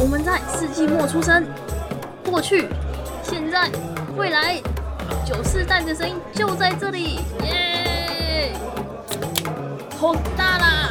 [0.00, 1.44] 我们在世纪末出生，
[2.24, 2.66] 过去、
[3.22, 3.68] 现在、
[4.16, 4.58] 未来，
[5.26, 8.54] 九四代的声音就在这里，耶！
[9.98, 10.90] 好大啦！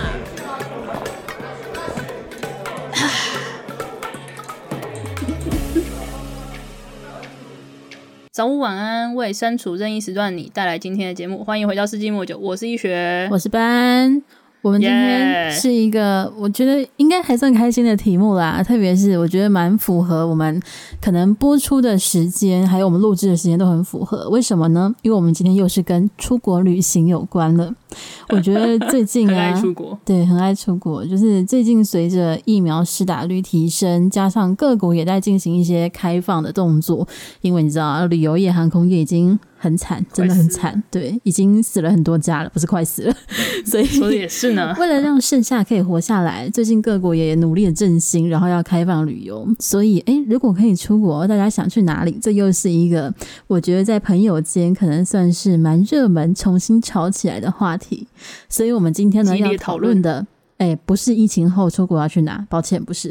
[8.32, 14.22] 早午晚安，为身处任意时段你带来今天的节目，欢迎回到世纪末九，我是一学，我是班。
[14.62, 18.62] 我们今天是一个我觉得应该还算开心的题目啦。
[18.62, 20.62] 特别是我觉得蛮符合我们
[21.02, 24.30] 可能播出的时间，还有我们录制的时间都很符合。
[24.30, 24.94] 为什么呢？
[25.02, 27.74] 因为我们今天又是跟出国旅行有关了。
[28.30, 31.06] 我觉得最近啊，很爱出国，对，很爱出国。
[31.06, 37.08] 就是最近随着疫苗施打率提升，加上各国也在进行一些开放的动作，
[37.42, 39.40] 因为你知道，旅游业、航空业已经。
[39.60, 43.16] 很惨，真的很惨，对，已经死了很多家了，不是快死了，
[43.66, 44.74] 所以说也是呢。
[44.80, 52.18] 为了让剩下可以活下来，最近各国也努力的振兴，然后要开放旅游，所以诶，如果可以出国，大家想去哪里？
[52.22, 53.14] 这又是一个
[53.48, 58.08] 我觉得在朋友间可能算是蛮热门、重新炒起来的话题。
[58.48, 60.26] 所以我们今天呢要讨论的。
[60.60, 62.46] 哎、欸，不是疫情后出国要去哪？
[62.50, 63.08] 抱歉，不是，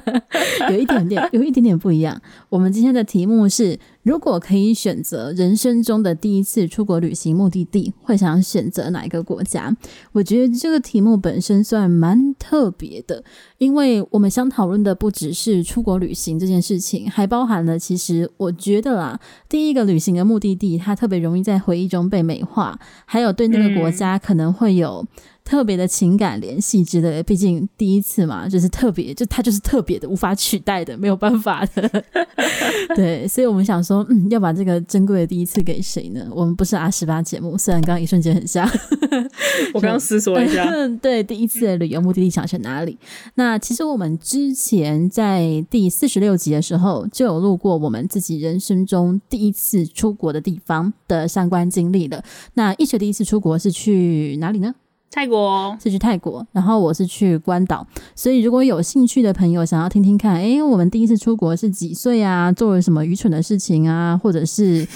[0.70, 2.18] 有一点点，有一点点不一样。
[2.48, 9.76] 我们今天的题目是：如果可以选择人生中的第一次出国旅行目的地，会想选择哪一个国家？
[10.12, 13.22] 我觉得这个题目本身算蛮特别的，
[13.58, 25.06] 因为我们想讨论的不只是出国旅行这件事情，还包含了其实我觉得啦，第一个旅行的目的地，它特别容易在回忆中被美化，还有对那个国家可能会有。
[25.48, 32.04] 特别的情感联系之类的，毕竟第一次嘛，就是特别，就它就是特别的，无法取代的，没有办法的。
[32.94, 36.28] 对，所以我们想说，嗯，要把这个珍贵的第一次给谁呢？
[36.30, 38.68] 我们不是阿十八节目，虽然刚刚一瞬间很像。
[39.72, 42.98] 我刚刚思索了一下， 对，第一次的旅游目的地想选哪里？
[43.36, 52.22] 那其实我们之前在第四十六集的时候就有录过我们自己人生中第一次出国的地方的相关经历了。
[52.52, 54.74] 那一学第一次出国是去哪里呢？
[55.10, 62.52] 泰国是去泰国，然后我是去关岛，所以如果有兴趣的朋友想要听听看，哎，我们第一次出国是几岁啊？
[62.52, 64.16] 做了什么愚蠢的事情啊？
[64.22, 64.86] 或者是，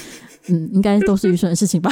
[0.47, 1.91] 嗯，应该都是愚蠢的事情吧？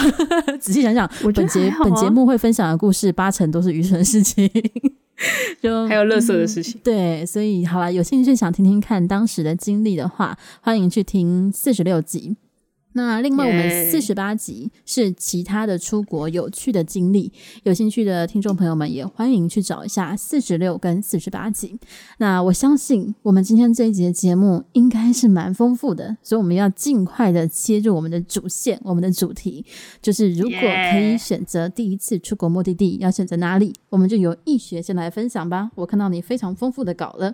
[0.60, 4.50] 仔细想想，本节、啊、本节目会分享的故事八成都是愚蠢的事情，
[5.62, 6.82] 就还有乐色的事情、嗯。
[6.84, 12.38] 对，所以好了，有兴趣想听听看当时的经历的话，欢迎去听四十六集。
[12.94, 17.32] 那另外，我们四十八集是其他的出国有趣的经历，
[17.64, 21.78] 有兴趣的听众朋友们也欢迎去找一下四十六跟四十八集。
[22.18, 29.66] 那我相信我们今天这一集的节目应该是蛮丰富的，所以我们要尽快的切入我们的主线，我们的主题
[30.02, 30.60] 就是如果
[30.92, 33.74] 可以选择第一次出国目的地，要选择哪里？
[33.90, 35.72] 我们就由易学先来分享吧。
[35.76, 37.34] 我看到你非常丰富的稿了。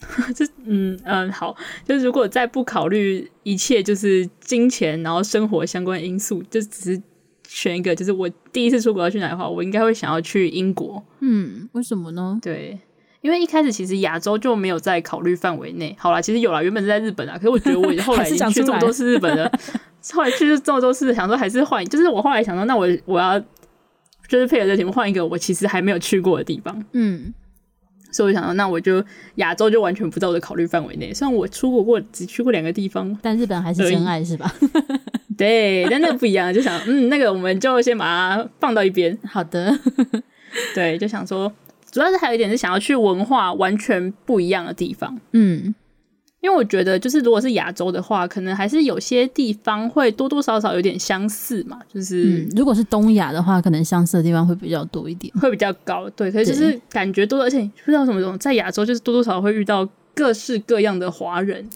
[0.34, 1.56] 这嗯嗯好，
[1.86, 7.02] 就是如果再不考虑一切就是金钱，然后生活相关因素，就只是
[7.48, 11.02] 选一个，就是我第一次出国要去哪的话，我应该会想要去英国。
[11.20, 12.38] 嗯，为什么呢？
[12.42, 12.78] 对，
[13.22, 15.94] 因为一开始其实亚洲就没有在考虑范围内。
[15.98, 19.50] 好啦，其实有啦，原本是在日本啊，可是我觉得我 后来已经去这么多 次日本了，
[20.12, 23.40] 后来去这么多次，想说还是换，就是我后来想说，那我我要
[24.28, 26.84] 就是配合这题目换一个我其实还没有去过的地方。
[26.92, 27.32] 嗯。
[28.14, 29.04] 所以我想到，那我就
[29.36, 31.12] 亚洲就完全不在我的考虑范围内。
[31.12, 34.54] 虽然我出国过，只去过两个地方，但日本还是真爱，是吧？
[35.36, 39.18] 对，但那个不一样，就想，嗯，那个我们就先把它放到一边。
[39.28, 39.76] 好的，
[40.76, 41.52] 对，就想说，
[41.90, 45.18] 主要是还有一点是想要去文化完全不一样的地方。
[45.32, 45.74] 嗯。
[46.44, 51.80] 因为我觉得，就是如果是亚洲的话，可能还是有些地方会多多少少有点相似嘛。
[51.90, 56.06] 就是、嗯、如果是东亚的话，可能相似的地方会比较多一点，会比较高。
[56.10, 61.66] 对，可是就是感觉多，而且不知道什么种，在亚洲就是多多少少会遇到各式各样的华人。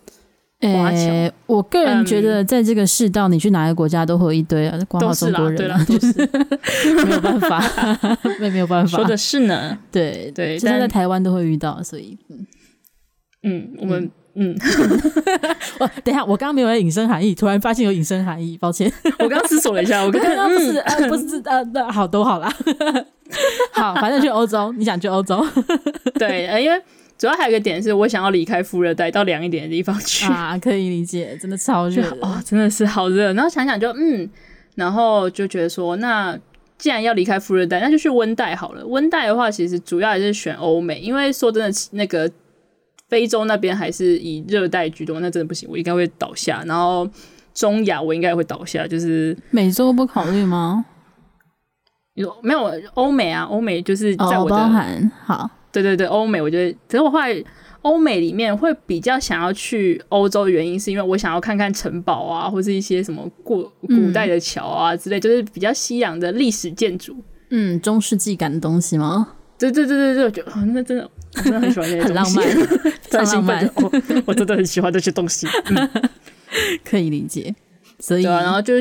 [0.60, 6.26] 华侨、欸，我个人觉得，在这个世道，你去哪个国家都会有一堆啊，光好中国人、啊， 都是，对
[6.66, 7.62] 是没有办法，
[8.38, 9.78] 没没有办法，说的是呢。
[9.90, 12.46] 对对，就算在台湾都会遇到，所以嗯
[13.44, 14.10] 嗯，我们。
[14.38, 14.56] 嗯。
[14.58, 14.58] 嗯，
[15.80, 22.52] 我等一下，我刚刚没有引申含义，突然发现有引申含义，抱歉， 我刚刚思索了一下，我刚刚不是、嗯、呃不是呃那好都好啦，
[23.74, 25.44] 好，反正去欧洲，你想去欧洲，
[26.18, 26.80] 对，呃，因为
[27.18, 30.32] 主要还有一个点是我想要离开副热带到凉一点的地方去。
[30.32, 32.02] 啊，可以理解，真的超热。
[32.20, 34.28] 哦，真的是好热，然后想想就嗯，
[34.76, 36.38] 然后就觉得说，那
[36.78, 38.86] 既然要离开副热带，那就去温带好了。
[38.86, 42.30] 温带的话，其实主要还是选欧美，因为说真的，那个。
[43.08, 46.62] 非洲那边还是以热带居多，那真的不行，我应该会倒下。
[46.66, 47.08] 然后
[47.54, 50.84] 中亚我应该也会倒下，就是美洲不考虑吗？
[52.14, 53.44] 有没有欧美啊？
[53.44, 57.44] 欧美就是在我的、哦、包含好对对对，欧美，我觉得，可是我后来
[57.82, 67.16] 欧美里面会比较想要去欧洲的原因，是因为我想要看看城堡啊，或是一些什么过古代的桥啊之类，嗯、就是比较西洋的历史建筑，
[67.50, 69.34] 嗯，中世纪感的东西吗？
[69.56, 71.08] 对对对对对，我觉得那真的，
[71.38, 72.46] 我真的很喜欢那些 浪漫，
[73.10, 73.92] 太浪漫，我
[74.26, 75.88] 我真的很喜欢这些东西， 嗯、
[76.84, 77.54] 可以理解。
[78.00, 78.74] 所以，啊、然后就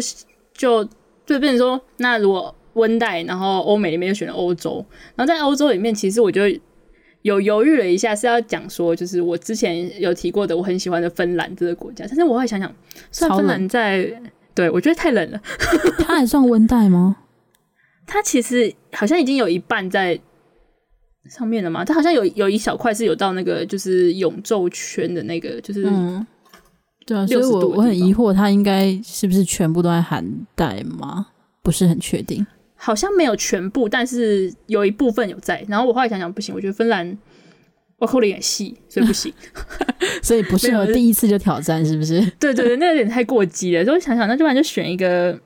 [0.53, 0.83] 就
[1.25, 6.43] 就变成说，那如果温带，然后欧美那边就选了欧洲，然后在欧洲里面，其实我就
[7.23, 12.71] 有犹豫了一下，是要讲说，就是我之前有提过的，我很喜欢的芬兰这个国家，但是我会想想，
[13.11, 14.07] 算芬兰在，
[14.53, 15.41] 对我觉得太冷了，
[15.99, 17.17] 它还算温带吗？
[18.05, 20.17] 它其实好像已经有一半在
[21.29, 25.85] 上面的嘛，它好像有有一小块是有到那个就是永昼圈的那个，就是。
[25.87, 26.25] 嗯
[27.05, 31.27] 对啊，所以我我很疑惑，它应该是不是全部都在寒带吗？
[31.63, 32.45] 不是很确定，
[32.75, 35.65] 好像没有全部，但是有一部分有在。
[35.69, 37.17] 然后我后来想想，不行，我觉得芬兰
[37.97, 39.33] 我扣的有点细，所以不行，
[40.21, 42.19] 所以不适合第一次就挑战，是不是？
[42.37, 43.85] 对对对，那有点太过激了。
[43.85, 45.39] 所以我想想，那就不然就选一个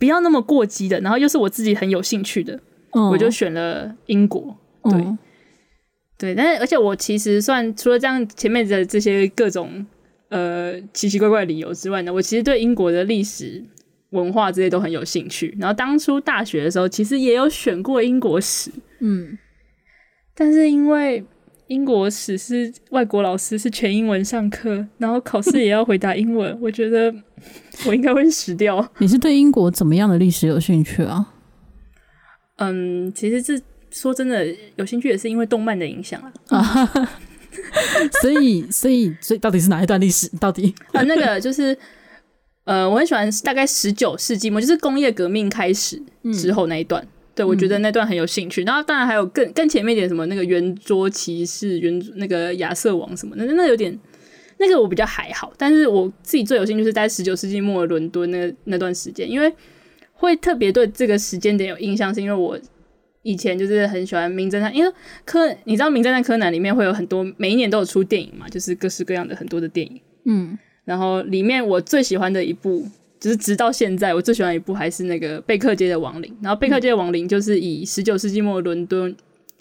[0.00, 2.58] 不要那么过激的，然后又是我自己很有兴趣的，
[2.90, 4.56] 嗯、我就选了英国。
[4.82, 5.16] 对、嗯、
[6.24, 9.84] 对，但是而且我其实算除了这样前面的这些各种。
[10.30, 13.62] 呃，奇奇怪怪的理由之外呢，我其实对英国的历史
[14.10, 15.54] 文化这些都很有兴趣。
[15.60, 18.68] 然后当初大学的时候，其实也有选过英国史，
[18.98, 19.38] 嗯，
[20.34, 21.24] 但是因为
[21.68, 27.14] 英国史是外国老师是全英文上课，然后考试也要回答英文，我觉得
[27.86, 28.84] 我应该会死掉。
[28.98, 31.32] 你是对英国怎么样的历史有兴趣啊？
[32.56, 33.62] 嗯，其实这
[33.94, 34.44] 说真的
[34.74, 36.90] 有兴趣也是因为动漫的影响啊。
[38.20, 40.28] 所以，所以，所以，到底是哪一段历史？
[40.40, 41.76] 到底啊，那个就是，
[42.64, 46.02] 呃，我很喜欢大概十九世纪末，就是工业革命开始
[46.32, 47.00] 之后那一段。
[47.04, 48.64] 嗯、对，我觉得那段很有兴趣。
[48.64, 53.96] 嗯、然后，当然还有更更前面一点，什么那个圆桌骑士、圆那个亚瑟王什么的，那那有点
[54.58, 55.52] 那个我比较还好。
[55.56, 59.54] 但是我自己最有兴趣是在十九世纪末伦敦那那段时间，因为
[60.12, 62.58] 会特别对这个时间点有印象，是因为我。
[63.24, 64.92] 以前就是很喜欢名侦探，因为
[65.24, 70.00] 柯，你知道名侦探柯南里面会有很多，每一年都有出电影嘛，就是各式各样的很多的电影。
[70.26, 72.86] 嗯，然后里面我最喜欢的一部，
[73.18, 76.32] 就是直到现在我最喜欢的一部还是那个贝克街的亡灵。
[76.40, 79.14] 然后贝克街的亡灵就是以十九世纪末伦敦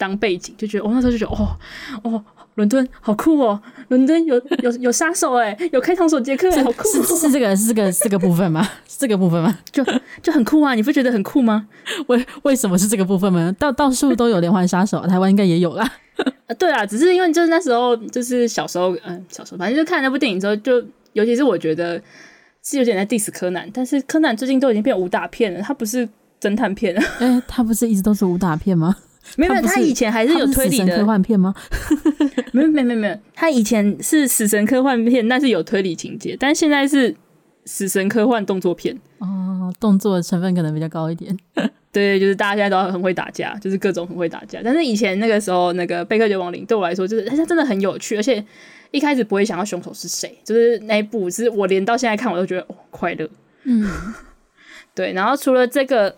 [0.07, 1.57] 当背景，就觉得我、哦、那时候就觉得哦
[2.03, 2.23] 哦。
[2.55, 3.59] 伦敦好酷哦！
[3.87, 6.87] 伦敦有有有杀手哎，有开膛手杰克哎，好酷！
[6.87, 8.63] 是是这个是这个是这个部分吗？
[8.87, 9.57] 是这个部分吗？
[9.71, 9.83] 就
[10.21, 10.75] 就很酷啊！
[10.75, 11.67] 你不觉得很酷吗？
[12.05, 13.51] 为为什么是这个部分吗？
[13.57, 15.91] 到到处都有连环杀手， 台湾应该也有啦。
[16.59, 20.73] 对啊，只是因为就是那时候就是小时候，嗯，小时候反正就看那部电影之后，就
[21.13, 21.99] 尤其是我觉得
[22.63, 26.07] 是有点在 diss 柯南，但是柯南最近都已经变武打片了，他不是
[26.39, 27.01] 侦探片了。
[27.17, 28.95] 哎，他不是一直都是武打片吗？
[29.37, 31.55] 没有，他以前还是有推理的科幻片吗？
[32.51, 33.17] 没有，没有，没有。
[33.33, 36.35] 他以前是死神科幻片，但是有推理情节。
[36.39, 37.15] 但现在是
[37.65, 38.95] 死神科幻动作片。
[39.19, 41.35] 哦，动作成分可能比较高一点。
[41.91, 44.59] 对，就是大家现在都很会打架，就是各种很会打架。
[44.63, 48.43] 但是以前那个时候，那个贝克街亡灵对我来说，就是它真的很有趣，而且
[48.91, 53.29] 一开始不会想到凶手是谁，就是那一部，是我连到现在看我都觉得哦快乐。
[53.63, 53.87] 嗯，
[54.93, 55.13] 对。
[55.13, 56.13] 然后除了这个。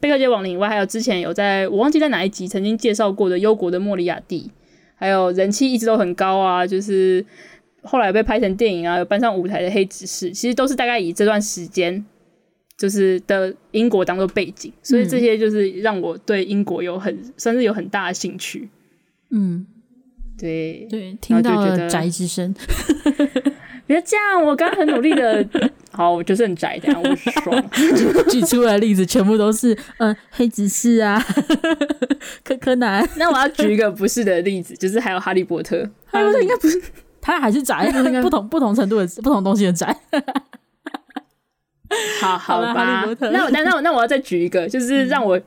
[0.00, 4.42] 贝克街亡灵以外，还有之前有在我忘记在哪一集曾经介绍过的《忧国的莫里亚蒂》，
[4.96, 7.24] 还有人气一直都很高啊，就是
[7.82, 12.04] 后来被拍成电影啊，有搬上舞台的《黑执事》，其实都是大概以这段时间
[12.76, 18.68] 就是的英国当做背景，所以这些就是让我对英国有很算是有很大的兴趣。
[19.30, 19.66] 嗯，
[20.36, 22.54] 对对，听到了宅之声。
[23.86, 25.46] 别这样，我刚刚很努力的，
[25.92, 27.70] 好，我就是很宅，这样我爽。
[28.28, 31.24] 举出来的例子全部都是，嗯、呃，黑执事啊，
[32.42, 33.08] 柯柯南。
[33.16, 35.88] 那我要举一个不是的例子，就是还有哈利波特。
[36.06, 36.82] 哈利波特应该不是，
[37.20, 37.90] 他还是宅，
[38.20, 39.96] 不同不同程度的不同东西的宅。
[42.20, 43.06] 好好吧。
[43.20, 45.40] 那我那那我那我要再举一个，就是让我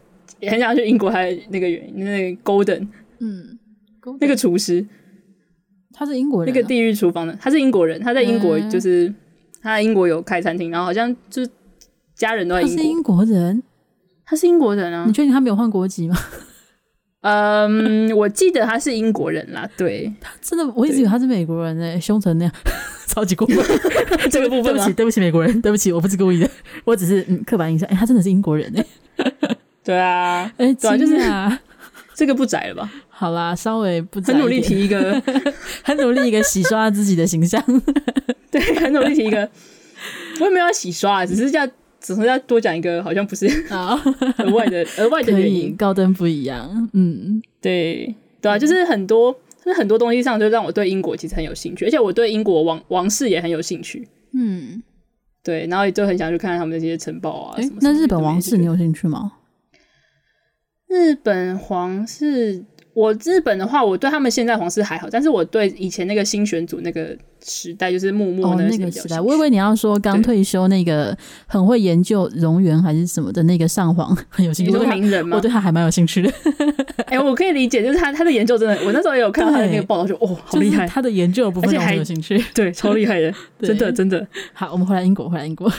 [0.44, 2.88] 很想去英国，还有那个原因，那个 Golden，
[3.20, 3.60] 嗯，
[4.22, 4.86] 那个厨师。
[5.94, 9.16] 他是英国人，那个地狱厨房的，他是英国人，他在英国就是、欸、
[9.62, 11.52] 他在英国有开餐厅，然后好像就是
[12.16, 12.76] 家人都在英国。
[12.76, 13.64] 他是英国人，
[14.26, 15.06] 他是英国人啊？
[15.08, 16.16] 你确定他没有换国籍吗？
[17.22, 19.70] 嗯，我记得他是英国人啦。
[19.76, 22.54] 对，他真的，我一直以为他是美国人呢、欸，凶成那样，
[23.08, 23.58] 超级过分。
[24.32, 26.50] 这个部分，对不起，对不起，美国人，对不起，我不是故意的，
[26.86, 27.86] 我只是嗯刻板印象。
[27.90, 28.86] 哎、欸，他真的是英国人诶、
[29.18, 29.58] 欸。
[29.84, 31.60] 对啊，哎、欸，对啊，就是啊，
[32.20, 32.92] 这个不窄了吧？
[33.08, 35.22] 好啦，稍微不很努力提一个，
[35.82, 37.64] 很努力一个洗刷自己的形象。
[38.52, 39.50] 对，很努力提一个，
[40.42, 41.66] 我也没有要洗刷，只是要，
[42.02, 46.90] 只是要多讲一个，好像不是 额外的额外的原因，高登不一样。
[46.92, 48.14] 嗯，对。
[48.42, 49.34] 对啊，就是很多，
[49.64, 54.08] 就是很多东西上就让我对英国其实很有兴趣，而且我对英国王王室也很有兴趣。
[54.34, 54.82] 嗯，
[55.44, 57.62] 对，然后也就很想去看看他们那些城堡啊。
[57.62, 59.32] 欸、那日本王室你有兴趣吗？
[60.90, 62.66] 日本皇室。
[62.96, 71.18] 我日本的话，我对他们现在皇室还好，但是我对以前那个新选组那个时代，就是幕末那个时代，我以为你要说刚退休那个
[71.48, 75.38] 很会研究蠑螈还是什么的那个上皇很有兴趣，名人吗？
[75.38, 76.30] 我对他还蛮有兴趣的。
[77.06, 84.28] 哎、欸，我可以理解，就是他他的研究真的，我那时候也有看到他的那个报道，就哦，好厉害，他的研究的部分我很有兴趣， 对，超厉害的， 真的真的。
[84.52, 85.72] 好，我们回来英国，回来英国。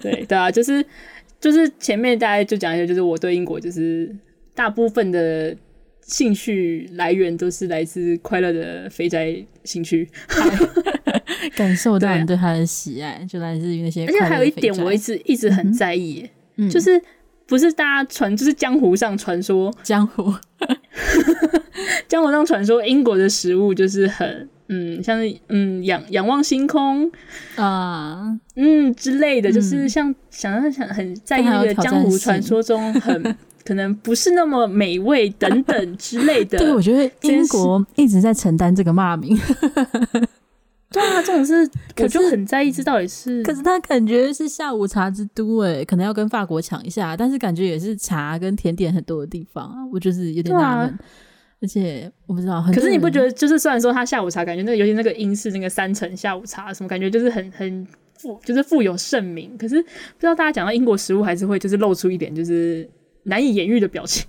[0.00, 0.84] 对对啊，就是
[1.38, 4.12] 就是前面大概就讲一下，就是我对英国就是
[4.56, 5.56] 大部分的。
[6.08, 10.08] 兴趣来源都是来自快乐的肥宅兴趣，
[11.56, 14.06] 感受到你对他的喜爱，就来自于那些。
[14.06, 16.24] 而且还有一点，我一直一直很在意，
[16.58, 17.02] 嗯、就是
[17.44, 20.32] 不是大家传，就是江湖上传说，江湖，
[22.06, 27.10] 江湖上传说英国的食物就是很嗯，像是嗯仰仰望星空
[27.56, 33.36] 啊，嗯之类的，就是像、嗯、想要想很在意那个江湖传说中很。
[33.66, 36.56] 可能不是那么美味等等之类的。
[36.56, 39.36] 对，我觉得英国一直在承担这个骂名。
[40.88, 41.68] 对啊，这种是，
[41.98, 43.42] 我就很在意，这到底是。
[43.42, 50.86] 可是他感觉是下午茶之都，哎，可能要跟法国抢一下，但是感觉也是茶跟甜点很多的地方，我就是有点纳闷。
[50.86, 50.98] 啊、
[51.60, 59.58] 而且我不知道，可是你不觉得，就是虽然说他下午茶，感觉那个尤其那个英式那个三层下午茶什么，感觉就是很很富，就是富有盛名。
[59.58, 62.88] 可是不知道大家讲到英国食物，还是会就是露出一点就是。
[63.26, 64.24] 难以言喻的表情，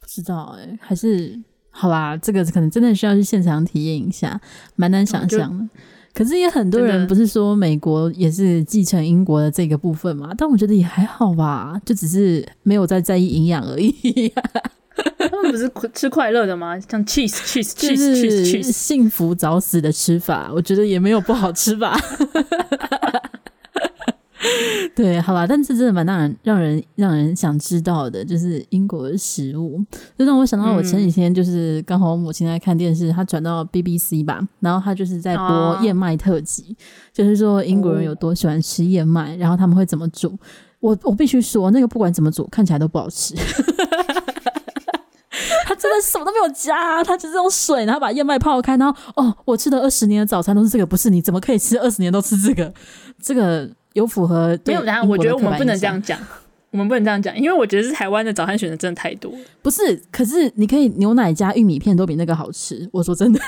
[0.00, 1.38] 不知道哎、欸，还是
[1.70, 4.40] 好吧，这个可能真的需要去现场体验一下，
[4.74, 5.68] 蛮难想象的。
[6.14, 10.32] 可是也很多人不是说美国也是继承英国的这个部分嘛？
[10.38, 14.32] 但我觉得也还好吧，就只是没有在在意营养而已。
[15.18, 16.80] 他们不是吃快乐的吗？
[16.80, 21.94] 像 cheese cheese cheese cheese cheese，幸福早死的吃法，我觉得也没有不好吃吧。
[24.94, 29.82] 对，好吧，但是真的蛮让人让人让人想知道的，就是英国的食物，
[30.18, 40.38] 就让我想到我前几天就是刚好我母亲在看电视，她转到 BBC 吧，然后她就是在播燕麦特辑，啊、就是说英国人有多喜欢吃燕麦，哦、然后他们会怎么煮。
[40.80, 43.34] 我我必须说，那个不管怎么煮，看起来都不好吃。
[45.64, 52.72] 他真的什么都没有加，他只是用水，然后把燕麦泡开，然后哦，我吃的二十年的早餐都是这个，不是你怎么可以吃二十年都吃这个？
[53.18, 53.70] 这个。
[53.96, 54.82] 有符合没有？
[54.82, 56.20] 然后我觉得我们不能这样讲，
[56.70, 59.32] 我们不能这样讲，因为我觉得是台湾的早餐选择真的太多。
[59.62, 62.86] 不是，可是你可以牛奶加玉米片都比那个好吃。
[62.92, 63.40] 我说真的，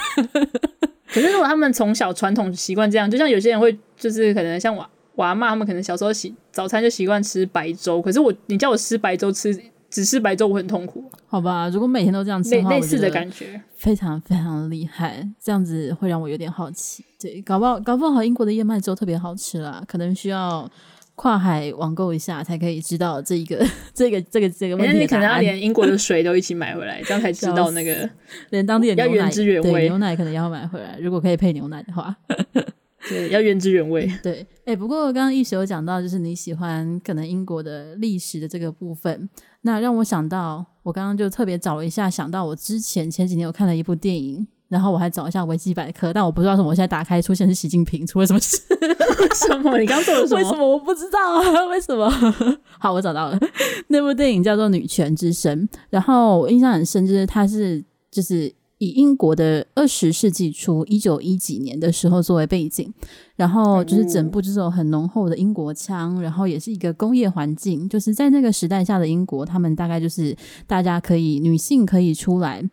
[1.12, 9.54] 可是如果他们从小传统习惯这样，就像有些人会，就是可能像我我阿嬷他们可能小时候习早餐就习惯吃白粥，可是我你叫我吃白粥吃。
[9.90, 11.68] 只是白粥我很痛苦，好吧？
[11.70, 15.26] 如果每天都这样吃的话，类似的感觉非常非常厉害。
[15.40, 17.04] 这样子会让我有点好奇。
[17.18, 20.70] 对，搞不好搞不好英国的燕麦粥特别好吃啦，可能需要
[21.14, 23.64] 跨海网购一下才可以知道这一个
[23.94, 25.06] 这个这个这个问题。
[25.06, 28.08] 可能要连英国的水都一起买回来，这样才知道那个
[28.50, 29.84] 连当地的牛奶要原汁原味。
[29.88, 32.14] 牛奶可能要买回来，如果可以配牛奶的话。
[33.08, 34.10] 对，要原汁原味。
[34.22, 39.28] 对，哎、欸，不过刚刚一直有讲到，就是你喜欢可能英国的历史的这个部分，
[39.62, 48.58] 那让我想到，我刚刚就特别找了一下，想到我之前前几年有看了一部电影，然后我还找一下维基百科，但我不知道什么我现在打开出现是习近平，出了什么事？
[49.34, 49.78] 什么？
[49.78, 50.42] 你刚做了什么？
[50.42, 51.64] 为什么我不知道啊？
[51.70, 52.10] 为什么？
[52.78, 53.38] 好，我找到了，
[53.88, 58.52] 那部电影叫做《女权之声》，然后我印象很深，就是它是就是。
[58.78, 62.92] 以英国的二十世纪初一九一几年的时候作为背景，
[63.36, 72.64] 然后就是整部就是有很浓厚的英国腔，然后也是一个工业环境，就是在那个时代下的英国，他们大概就是大家可以女性可以出来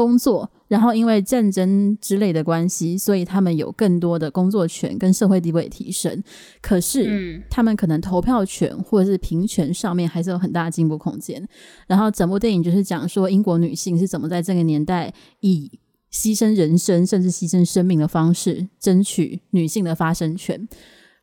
[0.00, 0.50] 工作。
[0.68, 6.22] 然后因为战争之类的关系，所以他们有更多的工作权跟社会地位提升。
[6.62, 11.44] 可是，他们可能投票权或者是平权上面还是有很大的进步空间。
[11.88, 15.68] 然后整部电影就是讲说英国女性是怎么在这个年代以
[16.12, 20.68] 牺牲人生甚至牺牲生命的方式争取女性的发声权。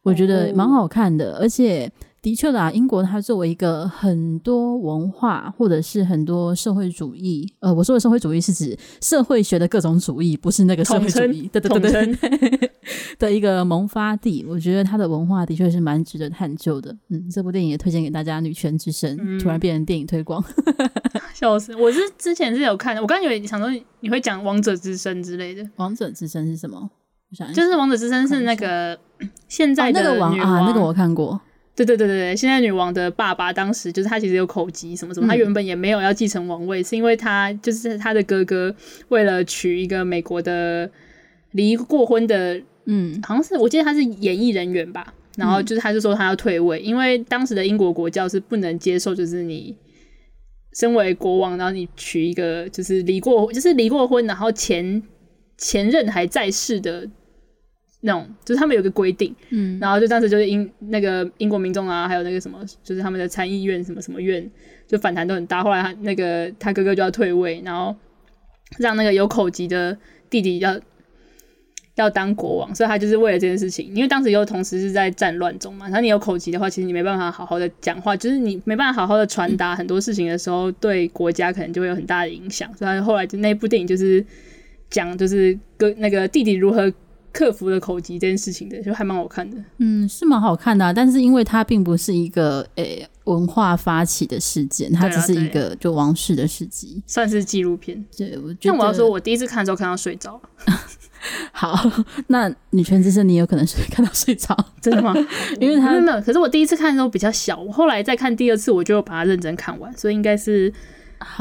[0.04, 1.90] 我觉得蛮好看的，而且。
[2.22, 12.72] 的确啦，英国它作为一个很多文化或者是很多社会主义，呃，我说的社会主义是指社会学的各种主义，不是那个社会主义，对对对对，
[13.18, 14.44] 的一个萌发地。
[14.48, 16.96] 我觉得它的文化的确是蛮值得探究的。
[17.10, 20.44] 嗯，这部电影也推荐给大家，《女权之声》嗯、突然变成电影推广，
[21.34, 21.74] 笑死！
[21.76, 23.70] 我是之前是有看的，我刚以为你想说
[24.02, 26.90] 你会讲《王者之声》之类的，《王者之声》是什么？
[27.30, 28.98] 我想就是《王者之声》是那个
[29.48, 31.40] 现在的、哦、那个王啊，那个我看过。
[31.78, 38.76] 对对对对对，现在女王的爸爸当时就是他其实有口疾什么什么，嗯、他原本也没有要继承王位，是因为他就是他的哥哥
[39.10, 40.90] 为了娶一个美国的
[41.52, 49.76] 离过婚的，嗯，好像是我记得他是演艺人员吧，然后就是他就说他要退位，嗯、因为当时的英国国教是不能接受，就是你
[50.74, 55.04] 身为国王，然后你娶一个就是离过就是离过婚，然后前
[55.60, 57.08] 前任还在世的。
[58.08, 64.50] 那种就是他们有个规定，嗯，然后就当时就是英那个英国民众啊，还有那个什么，就是他们的参议院什么什么院，
[64.88, 65.62] 就反弹都很大。
[65.62, 67.94] 后来他那个他哥哥就要退位，然后
[68.78, 69.98] 让那个有口疾的
[70.30, 70.80] 弟弟要
[71.96, 73.94] 要当国王，所以他就是为了这件事情。
[73.94, 82.74] 因为当时又同时是在战乱中嘛，然后你有口疾的话，其实你没办法好好的讲话，就是你没办法好好的传达很多事情的时候，对国家可能就会有很大的影响。
[82.78, 84.26] 所以他后来就那部电影就是
[84.90, 86.90] 讲就是哥那个弟弟如何。
[87.38, 89.56] 克服了口疾这件事情的，就还蛮好看的。
[89.78, 98.04] 嗯，是蛮好看的，啊，但是因为它并不是一个诶、欸、文化发起的事件，它只是一个就王室的事迹，算是纪录片。
[98.18, 100.42] 对，我觉得我要说，我第一次看的时候看到睡着。
[101.54, 101.78] 好，
[102.26, 105.14] 那女权之声你有可能是看到睡着，真的吗？
[105.62, 106.22] 因为他没有。
[106.22, 110.74] 可是我第一次看的时候比较小，我后来再看第二次，我就把它认真看完，所以应该是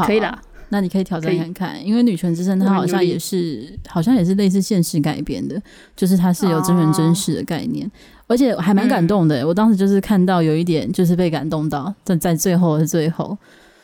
[0.04, 0.38] 可以啦。
[0.68, 5.60] 那你可以挑战看看，因为《女权之声》它好像也是，好像也是类似现实改编的，
[5.94, 7.90] 就是它是有真人真事的概念，哦、
[8.28, 9.42] 而且还蛮感动的。
[9.42, 13.36] 嗯、我当时就是看到有一点，就是被感动到，在在最后的最后。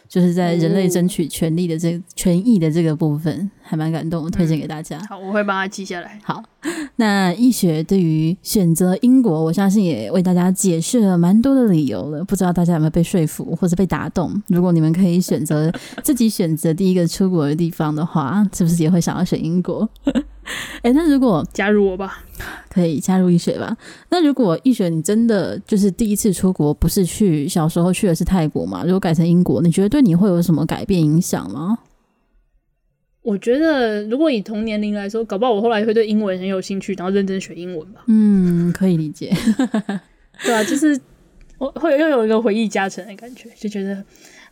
[0.09, 5.01] 就是在人类争取权利的这个、哦、权益的这个部分，还蛮感动，推荐给大家。
[5.09, 6.21] 好，我会帮他记下来。
[6.23, 6.43] 好，
[6.97, 12.25] 那易学对于选择英国，我相信也为大家解释了蛮多的理由了。
[12.25, 14.41] 不知道大家有没有被说服，或者被打动？
[14.47, 19.89] 如果你们可以选择自己选择第一个出国的地方的话，是不是也会想要选英国？
[20.83, 22.23] 哎、那如果加入我吧，
[22.69, 23.77] 可以加入易学吧。
[24.11, 28.83] 那如果易学你真的就是第一次出国，不是去小时候去的是泰国嘛？
[28.85, 31.79] 如果改成英国，你觉得对你会有什么改变影响吗？
[33.23, 38.03] 我觉得如果以同年龄来说，搞不好我后来会对英文很有兴趣，然后认真学英文吧。
[38.09, 39.33] 嗯，可以理解。
[40.45, 41.01] 对啊，就是
[41.59, 43.91] 我会又有一个回忆加成的感觉，就觉得。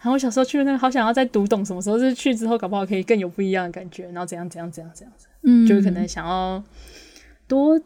[0.03, 4.05] 然后我小时候去那个，好想要再读懂什么时候是去之后，搞不好可以更有不一样的感觉。
[4.13, 6.63] 然后怎样怎样怎样怎样，嗯，就可能想要
[7.47, 7.79] 多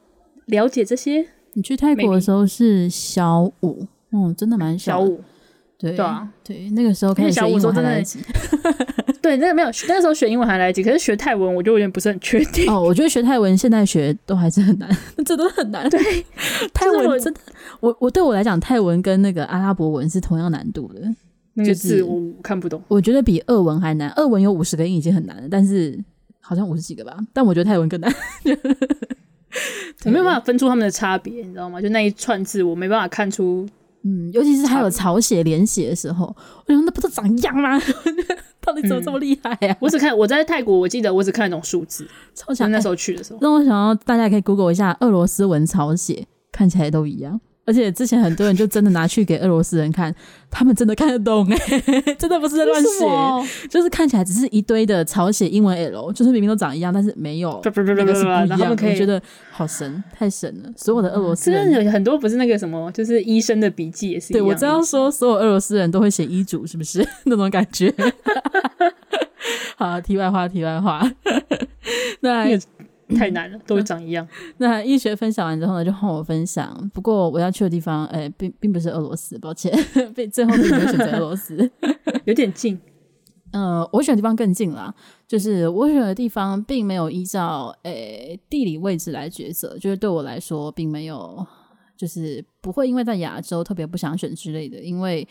[0.47, 1.27] 了解这些。
[1.55, 5.21] 你去泰国的时候是小五，嗯，真的蛮小五，
[5.91, 8.19] 对对啊，对，那个时候开始学英文还来得及。
[9.21, 12.71] 对，那个没有，那个时候学英文还来得及，可是学泰文我就有点不是很确定。
[12.71, 14.89] 哦，我觉得学泰文现在学都还是很难，
[15.25, 15.89] 这都很难。
[15.89, 15.99] 对，
[16.75, 17.41] 泰文真的，
[17.81, 21.01] 我我对我来讲，泰文跟那个阿拉伯文是同样难度的。
[21.55, 24.11] 那个字我看不懂，我觉得比俄文还难。
[24.17, 25.99] 俄文有五十个音已经很难了，但是
[26.41, 27.17] 好像五十几个吧。
[27.33, 28.13] 但我觉得泰文更难，
[30.05, 31.81] 我没有办法分出他们的差别，你知道吗？
[31.81, 33.67] 就那一串字，我没办法看出。
[34.05, 36.25] 嗯，尤其是还有草写连写的时候，
[36.67, 37.81] 我想那不都长一样吗？
[38.61, 39.77] 到底怎么这么厉害呀、啊嗯？
[39.81, 42.71] 我只看我在泰国，我记得我只看那种数字，超强。
[42.71, 47.41] 那时候去的时候，让我想要大家可以 Google 一下俄罗斯文草写，看起来都一样。
[47.67, 50.15] 而且之前很多人就真的拿去给俄罗斯人看，
[50.51, 58.71] 他们真的看得懂哎、欸， 真的不是在乱写，就是看起来只是一堆的草写英文 L，就是明明都长一样，但是没有那个是不一样。
[58.71, 60.71] 我觉得好神，太神了！
[60.77, 64.33] 所有的俄罗斯人有很多不是那个什么，就是医生的笔记也是。
[64.33, 67.93] 对，我这样说，所有俄罗斯人都会写医嘱，是不是那种感觉？
[69.77, 71.11] 好，题外话，题外话，
[72.21, 72.47] 那。
[73.15, 74.27] 太难了， 都会长一样。
[74.59, 76.91] 那医学分享完之后呢，就换我分享。
[76.93, 79.73] 不过我要去的地方，哎、欸，并并不是俄罗斯，抱歉，
[80.15, 81.71] 被最后并没有选择俄罗斯，
[82.25, 82.79] 有点近。
[83.53, 84.93] 呃，我选的地方更近啦，
[85.29, 91.47] 就是我选的地方并没有依照诶、欸、地理位置来抉择，就是对我来说，并没有，
[91.97, 95.27] 就是不会因为在亚洲特别不想选之类的，因为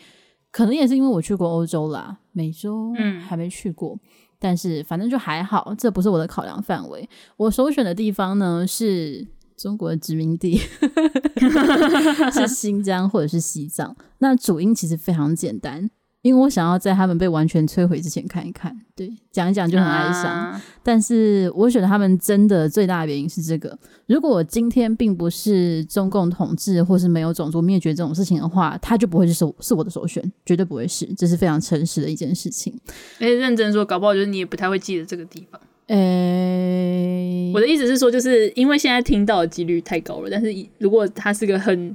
[0.50, 3.98] 可能也是因为我去过欧洲啦，美洲嗯还没去过。
[4.38, 7.08] 但是反正就还好，这不是我的考量范围。
[7.36, 10.56] 我首选的地方呢，是中国的殖民地，
[12.32, 13.96] 是新疆或者是西藏。
[14.18, 15.90] 那主因其实非常简单。
[16.24, 20.24] 因为我想要在他们被完全摧毁之前看一看，对，讲一讲就很哀伤。
[20.24, 23.78] 啊、但是我觉得他们真的最大的原因是这个。
[24.06, 31.04] 如果今天并不是中共统治或是没有种族灭绝这种事情的话，他就不会是是我的首选，绝对不会是。
[31.12, 32.74] 这是非常诚实的一件事情。
[33.18, 35.60] 哎，认真说，搞不好就是你也不太会记得这个地方。
[35.88, 40.30] 诶、欸，我的意思是说，就是因为现在听到的几率太高了。
[40.30, 41.94] 但是如果他是个很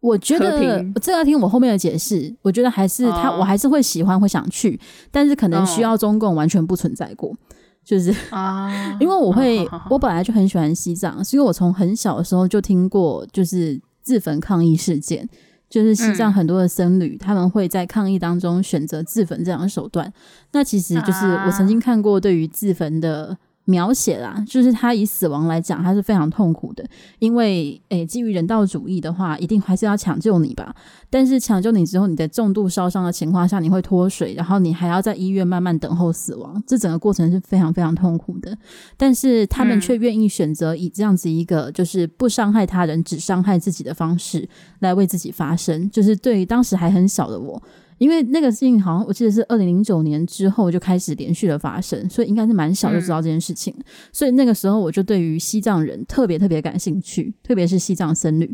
[0.00, 0.58] 我觉得
[1.00, 2.34] 这个要听我后面的解释。
[2.42, 4.78] 我觉得还是他，我还是会喜欢，会想去，
[5.10, 7.36] 但是可能需要中共完全不存在过，
[7.84, 15.28] 就是啊，因为我会，我本来就很喜欢西藏，是因为我从很小的时候就听过，就是自焚抗议事件，
[15.68, 20.12] 就是西藏很多的僧侣，他们会在抗议当中选择自焚这样的手段。
[20.52, 23.36] 那其实就是我曾经看过对于自焚的
[23.68, 26.82] 描写啦，就是他以死亡来讲，他是非常痛苦的，
[27.18, 30.74] 因为诶，基于人道主义的话，一定还是要抢救你吧。
[31.10, 38.56] 但是抢救你之后，你在重度烧伤的情况下，你会脱水，然后你还要在医院慢慢等候死亡，这整个过程是非常非常痛苦的。
[38.96, 47.62] 但是他们却愿意选择以这样子一个就是不伤害他人，只伤害自己的方式来为自己发声，就是对于当时还很小的我。
[47.98, 53.74] 因为那个事情好像我记得是二零零九年之后就开始连续的发生，所以应该是蛮小就知道这件事情。
[53.76, 58.44] 嗯、所以那个时候我就对于西藏人特别特别感兴趣，特别是西藏僧侣，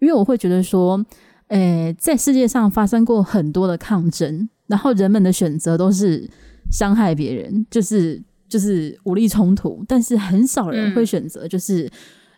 [0.00, 1.04] 因为我会觉得说，
[1.48, 6.28] 诶，在世界上发生过很多的抗争，然后人们的选择都是
[6.70, 11.90] 伤害别人，就是就是武力冲突，但是很少人会选择就是，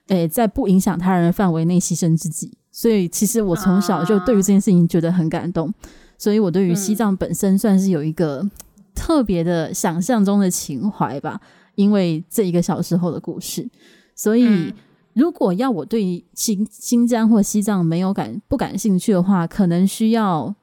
[0.08, 2.52] 诶，在不影响他人的范围内牺牲自己。
[2.72, 5.72] 所以其实我从小就对于这件事情觉得很感动。
[6.16, 8.48] 所以，我对于西藏本身算是有一个
[8.94, 11.40] 特别的想象中的情怀吧，
[11.74, 13.68] 因为这一个小时候的故事。
[14.14, 14.72] 所以，
[15.12, 20.54] 如果要我对新新疆或西藏没有感不感兴趣的话，可能需要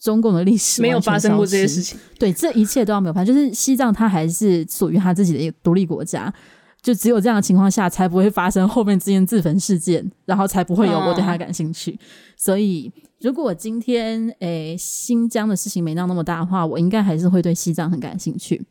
[0.00, 1.98] 中共的历史没有发生过这些事情。
[2.18, 6.32] 对，这一切都要没有发生，就是西藏它还是属于它自己的一个独立国家。
[6.82, 11.92] 就只有这样的情况下，才不会发生后面这件自焚事件，然后才不会有我对它感兴趣。
[11.92, 11.98] 哦、
[12.36, 12.92] 所以，
[13.24, 18.62] 如果今天诶、欸、新疆的事情没闹那么大的话，我应该还是会对西藏很感兴趣。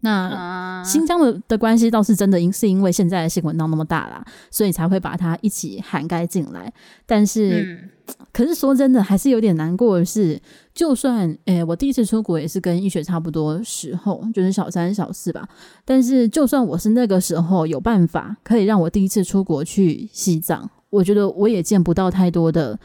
[0.00, 6.72] 那新疆的的关系倒是真的，因是因为现在的新闻闹那么大啦，所以才会把它一起涵盖进来。
[7.06, 7.62] 但是。
[7.62, 7.90] 嗯
[8.32, 10.40] 可是说真的，还是有点难过的是，
[10.72, 15.46] 就算诶、欸，我第一次出国也是跟医学差不多时候，就是小三小四吧。
[15.84, 22.78] 但是就算我是那个时候有办法可以让我第一次出国去西藏，我觉得我也见不到太多的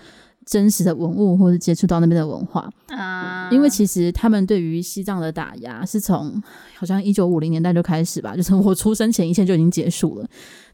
[0.45, 3.49] 真实的文物，或者接触到那边的文化啊。
[3.51, 6.41] 因为其实他们对于西藏的打压是从
[6.75, 10.27] 好像一九五零年代就开始吧，就从我出生前一切就已经结束了，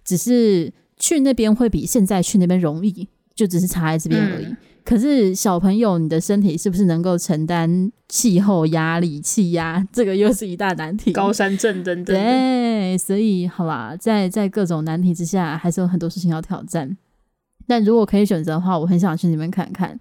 [0.04, 3.08] 只是去那边会比现在去那边容易。
[3.36, 4.46] 就只是差在这边而已。
[4.48, 9.82] 嗯、可是小朋友，你的身体是不是能够承担气候压力、气压？
[9.94, 11.14] 这个又是一大难题。
[11.14, 12.14] 高山症等等。
[12.14, 16.98] 对，所以好啦，在在各种难题之下，还是有很多事情要挑战。
[17.70, 19.98] 但如果可以选择的话，我很想去那边看看。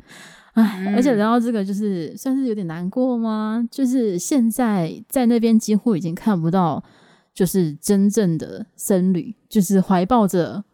[0.55, 3.63] 唉，嗯、而且聊到这个，就是算是有点难过吗？
[3.71, 6.83] 就是现在在那边几乎已经看不到，
[7.35, 10.65] 就是真正的僧侣，就是怀抱着。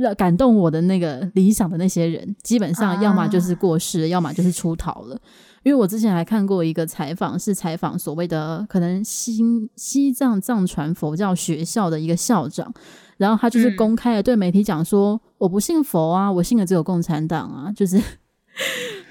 [0.00, 5.20] 让感动我的那个理想的那些人，基本上要么就是过世，啊、要么就是出逃了。
[5.62, 9.38] 因为我之前还看过一个采访，是采访所谓的可能西
[9.76, 12.72] 西藏藏传佛教学校的一个校长，
[13.18, 18.00] 然后他就是公开的对媒体讲说：“嗯、我不信佛啊，我信的只有共产党啊。”就是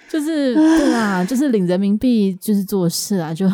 [0.09, 3.47] 就 是对啊，就是领人民币就是做事啊，就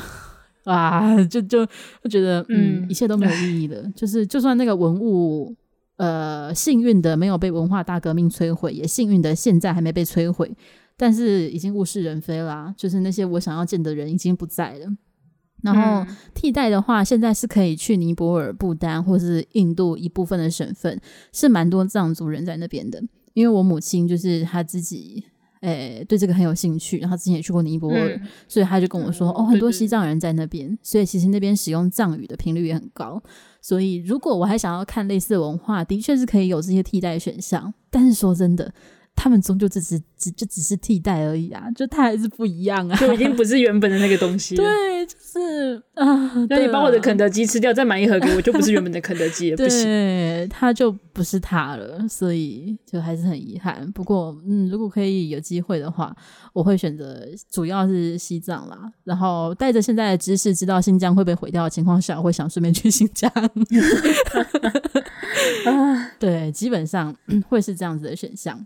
[0.63, 1.65] 啊就就
[2.01, 3.83] 就觉得嗯，嗯，一切都没有意义的。
[3.93, 5.53] 就是就算那个文物。
[5.97, 10.55] 呃，幸运的没有被文化大革命摧毁，也幸运的现在还没被摧毁，
[10.97, 12.73] 但是已经物是人非啦。
[12.75, 14.87] 就是那些我想要见的人已经不在了。
[15.61, 20.99] 然后替代的话，现在是可以去尼泊尔、不丹或是印度一部分的省份，
[21.31, 23.01] 是蛮多藏族人在那边的。
[23.33, 25.23] 因为我母亲就是她自己，
[25.61, 33.21] 诶、欸，对这个很有兴趣，然后之前也去过尼泊尔，嗯、所以她就跟我说，嗯、哦，很多西藏人在那边，所以其实那边使用藏语的频率也很高。
[33.67, 37.73] 所以，如果我还想要看类似的文化，的确是可以有这些替代选项。
[37.89, 38.71] 但是说真的，
[39.15, 44.63] 他们终究只是只就只是替代而已啊，就它还是不一样啊， 就已经不是原本的那个东西了。
[44.63, 49.83] 对，就是啊，那你把我的肯德基吃掉，再买一盒给我，就不是原本的肯德基了， 不行。
[49.83, 53.89] 对，它就不是它了，所以就还是很遗憾。
[53.93, 56.15] 不过，嗯，如果可以有机会的话，
[56.53, 63.31] 我会选择主要是西藏啦，然后带着现在的知识，知道新疆会被毁掉的情况下，我会想顺便去新疆。
[66.19, 67.15] 对，基本上
[67.47, 68.65] 会是这样子的选项。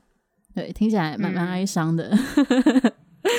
[0.59, 2.91] 对，听起来蛮蛮哀伤的，嗯、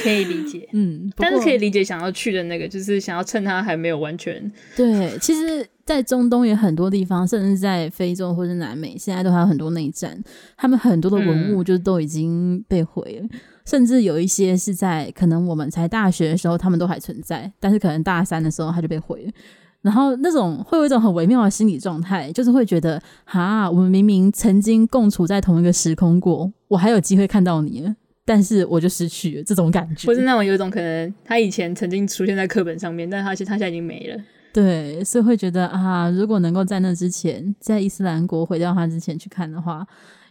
[0.03, 0.67] 可以理解。
[0.73, 4.51] 嗯，但是可以理解想要去的那个，就是想要趁他还没有完全。
[4.75, 10.19] 对，其实，在中东也很多地方，甚至在非洲或者南美，现在都还有很多内战，
[10.57, 19.33] 他们很多的文物就都已经被毁了，嗯、甚至有一些是在可能我们才大学的时候，他们都还存在，但是可能大三的时候他就被毁了。
[19.83, 30.07] 然后那种会有一种很微妙的心理状态，就是会觉得，哈，我们明明曾经共处在同一个时空过，我还有机会看到你，但是我就失去了这种感觉。
[30.07, 34.23] 或是那种有一种可能，他以前曾经出现在课本上面，但他现他现在已经没了。
[34.53, 39.87] 对，所以会觉得啊，如果能够在那之前，在伊斯兰国毁掉他之前去看的话，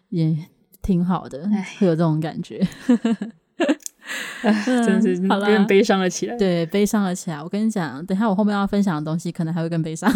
[0.10, 0.38] 也
[0.82, 2.62] 挺好的，会有这种感觉。
[4.42, 6.36] 唉， 真的是有点悲伤了起来。
[6.38, 7.42] 对，悲伤了起来。
[7.42, 10.12] 我跟你讲，等一下我后面要分享的东西，可能还会更悲伤。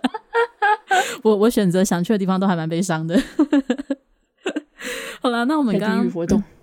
[1.22, 3.20] 我我选择想去的地方都还蛮悲伤的。
[5.20, 6.06] 好了，那我们刚刚。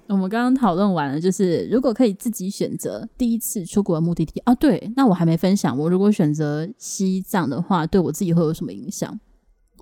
[0.07, 5.75] 我们刚刚讨论完了，就是如果可以自己选择第一次出国的目的地啊，对，那我还没分享。
[5.75, 9.17] 我如果选择西藏的话，对我自己会有什么影响？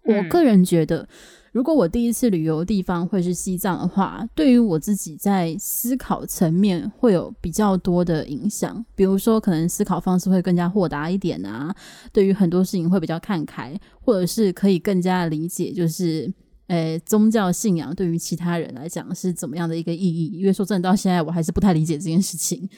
[0.06, 1.10] 嗯、我个人觉得，
[1.52, 8.84] 如果我第一次旅游的地方会是西藏的话，对于我自己在思考层面会有比较多的影响。
[8.96, 11.76] 比如说，可能思考方式会更加豁达一点啊，
[12.12, 16.34] 对于很多事情会比较看开，或者是可以更加理解，就是。
[16.68, 20.28] 诶，宗教信仰对于其他人来讲是怎么样的一个意义？
[20.40, 22.70] 因为说真的，到现在我还是不太理解这件事情，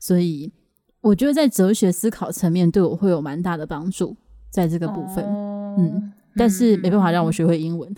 [0.00, 0.50] 所以
[1.02, 4.16] 我觉得在哲学思考层面对我会有蛮大的帮助，
[4.48, 5.22] 在这个部分，
[5.76, 7.88] 嗯，但是没办法让我学会英文，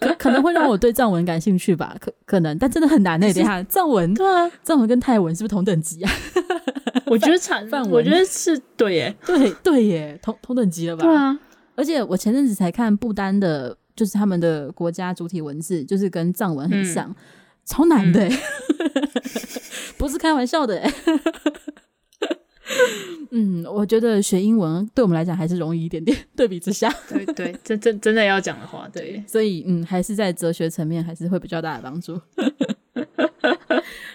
[0.00, 3.34] 可可能会让我对藏文感兴趣吧，可可能，但真的很难诶、欸。
[3.34, 6.10] 等一下，藏文对啊，藏文跟泰文是不是同等级啊？
[7.06, 11.04] 我觉得差，我觉得是对耶，对对耶，同同等级了吧？
[11.04, 11.38] 对啊。
[11.74, 17.14] 而且我前阵子才看不丹的，就是他们的国家主体文字，就是跟藏文很像，嗯、
[17.64, 19.08] 超难的、欸，嗯、
[19.96, 20.92] 不是开玩笑的、欸。
[23.30, 32.18] 嗯，我觉得学英文对我们来讲还是容易一点点，对比之下，对对，真真真的要讲的话，对，所以嗯，还是在哲学层面还是会比较大的帮助。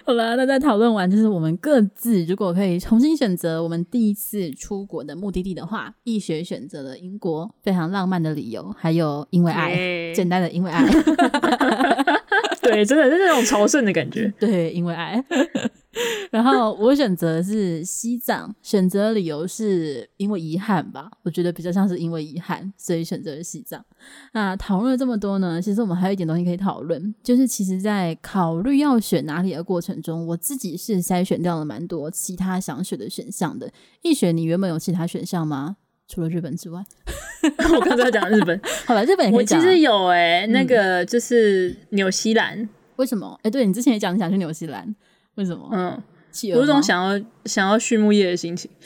[0.04, 10.84] 好了，那在讨论完，就是我们各自如果可以重新选择我们第一次出国的目的地的话，易学选择了英国，非常浪漫的理由，还有因为爱，简单的因为爱。
[12.70, 14.32] 对，真的是那种朝圣的感觉。
[14.40, 15.22] 对，因为爱。
[16.32, 23.84] 然后我选择是西藏，选择理由是因为遗憾吧，我觉得比较像是因为遗憾，所以选择了西藏。
[24.32, 33.70] 那讨论了这么多呢，其实我们还有一点东西可以讨论，就是其实，在考虑要选哪里的过程中，我自己是筛选掉了蛮多其他想选的选项的。
[34.02, 35.76] 易学，你原本有其他选项吗？
[36.08, 36.82] 除了日本之外，
[37.74, 39.58] 我刚才讲日本， 好了，日本也可以讲。
[39.58, 43.34] 我其实有哎、欸，那个就是纽西兰、嗯，为什么？
[43.38, 44.94] 哎、欸，对，你之前也讲你想去纽西兰。
[45.36, 45.68] 为什么？
[45.72, 46.02] 嗯，
[46.42, 48.70] 有种想要想要畜牧业的心情。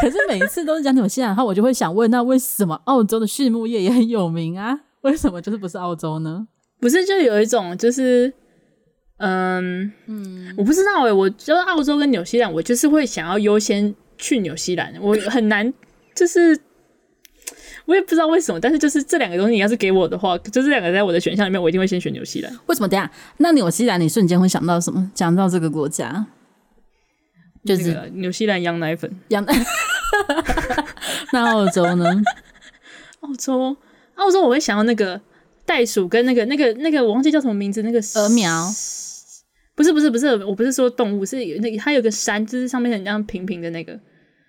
[0.00, 4.80] 可是每一次都是讲纽西兰，然后我就会想问，那为什么澳洲的畜牧业也很有名啊？
[5.02, 6.46] 为什么就是不是澳洲呢？
[6.80, 8.32] 不是，就有一种就是，
[9.18, 15.72] 嗯嗯，我不知道哎、欸，我觉得澳洲跟纽西兰，我就是会想要优先去纽西兰，我很难
[16.14, 16.60] 就是。
[17.86, 22.52] 我也不知道为什么，但是就是这两个东西，你要是给我的话，就这两个在我的选项里面，我一定会先选纽西兰。
[22.66, 22.86] 为什么？
[22.88, 25.10] 等下，那纽西兰你瞬间会想到什么？
[25.14, 26.26] 讲到这个国家，
[27.64, 29.10] 就是纽西兰羊奶粉。
[29.28, 29.54] 羊奶。
[31.32, 32.04] 那澳洲呢？
[33.20, 33.74] 澳洲，
[34.16, 35.18] 澳洲我会想到那个
[35.64, 38.70] 袋鼠跟那个那个那个我忘记叫什么名字，那个鹅苗。
[39.74, 43.98] 不是不是不是，我不是说动物，是有那个它有个山，就是上面很像平平的那个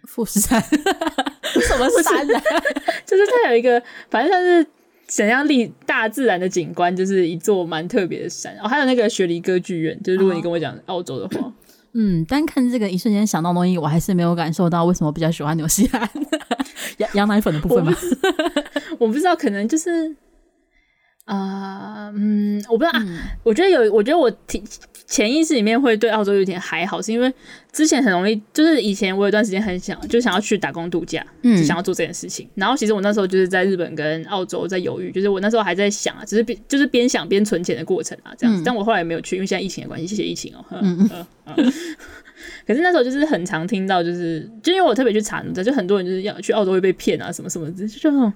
[0.10, 0.60] 富士山。
[0.62, 2.44] 什么山啊？
[3.06, 4.66] 就是它有一个，反正它是
[5.08, 8.56] 想象力大自然的景观，就是一座蛮特别的山。
[8.62, 11.54] 哦，还有那个雪梨歌剧院，就是如果你跟我讲澳洲的话，哦，
[11.94, 16.10] 嗯，单看这个一瞬间想到东西，我还是没有感受到为什么比较喜欢纽西兰
[16.98, 17.96] 羊羊奶粉的部分吗？
[19.00, 20.16] 我不知道，可能就是。
[21.30, 24.64] 啊，uh, 嗯，我不知道，嗯、我觉得有，我觉得我挺
[25.06, 27.32] 潜意识里面会对澳洲有点还好，是因为
[27.72, 32.50] 之前很容易，就是以前我有段时间很想，就想要去打工度假，嗯，就想要做这件事情。
[32.56, 38.64] 然后其实我那时候就是在日本跟澳洲在犹豫，就是我那时候还在想啊，只是边就是边想边存钱的过程啊，这样子。
[38.64, 40.80] 嗯、但我后来没有去，因为现在疫情的关系，谢谢疫情哦、喔。
[40.82, 41.74] 嗯嗯嗯。
[42.66, 48.34] 可是那时候就是很常听到，就是就因为我特别去查，就很多人就是要去澳洲会被骗啊，什么什么的，就那种。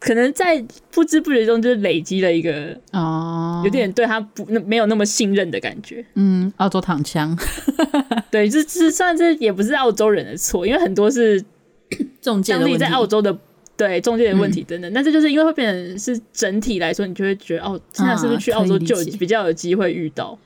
[0.00, 6.04] 可能在不知不觉中，就是累积了一个哦，有点对他不那没有那么信任的感觉。
[6.14, 7.38] 嗯，澳洲躺枪，
[8.32, 11.44] 对，这这算这也不是澳洲人的错，因为很多是
[12.22, 13.36] 中介当地在澳洲的
[13.76, 14.90] 对中介的问题等等。
[14.90, 20.38] 嗯、但是就是因为会变成是整体来说，你就会觉得哦，现在是不是去澳洲就比较有机会遇到？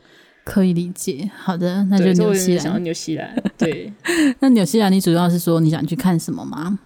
[0.45, 1.31] 可以理解。
[1.37, 2.61] 好的，那就纽西兰。
[2.61, 3.93] 想要纽西兰，对。
[4.41, 6.79] 那纽西兰，你主要是说你想去看什么吗？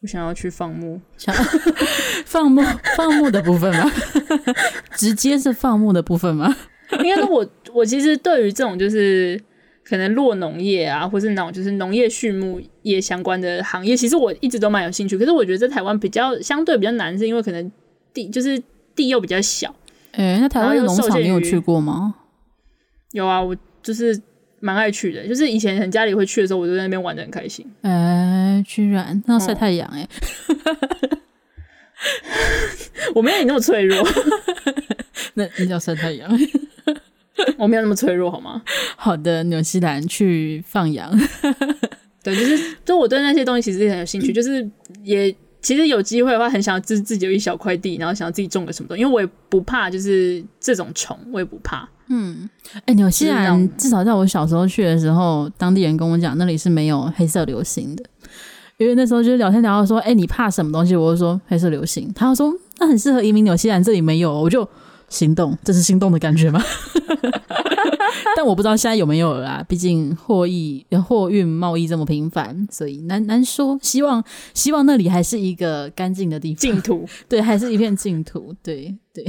[0.00, 1.34] 我想要去放牧，想
[2.24, 2.62] 放牧
[2.96, 3.90] 放牧的部分吗？
[4.96, 6.54] 直接是放牧的部分吗？
[7.02, 9.40] 应该说我我其实对于这种就是
[9.84, 15.18] 可能落农业啊，或是那种就是农业畜牧业相关的行业，其实我一直都蛮有兴趣。
[15.18, 17.72] 可是我觉得在台湾比较相对比较难，是因为可能
[18.14, 18.62] 地就是
[18.94, 19.74] 地又比较小。
[20.12, 22.14] 哎、欸，那台湾的农场你有去过吗？
[23.10, 24.22] 有啊，我就是。
[24.60, 27.66] 蛮爱去的，就是以前很家里会去的时候，我就在那边玩的很开心。
[27.82, 31.18] 哎、欸，居然那晒太阳哎、欸！
[33.14, 34.06] 我没有你那么脆弱，
[35.34, 36.30] 那那叫晒太阳。
[37.56, 38.60] 我没有那么脆弱，好吗？
[38.96, 41.16] 好的，纽西兰去放羊。
[42.22, 44.68] 对，就是就我对那些东西其实也很有兴趣，就是
[45.04, 51.88] 也其实有机会的话，很想要自自己有一小块地，然后想要自己种个什么东西，因为我也不怕，就是这种虫，我也不怕。
[52.08, 58.04] 嗯，哎、欸，纽西兰至少在我小时候去的时候，当地人跟我讲那里是没有黑色流行的，
[58.76, 60.96] 因为那时候就是聊天聊到说，哎、欸，你怕什么东西？
[60.96, 64.68] 我就说黑色流行，他说那很适合移民纽西兰，这里没有，我就。
[65.10, 66.62] 心动，这是心动的感觉吗？
[68.36, 69.64] 但我不知道现在有没有了啦。
[69.66, 73.78] 毕竟货易、货运贸易这么频繁，所以难难说。
[73.80, 77.08] 希望希望那里还是一个干净的地方，净土。
[77.26, 78.54] 对，还是一片净土。
[78.62, 79.24] 对对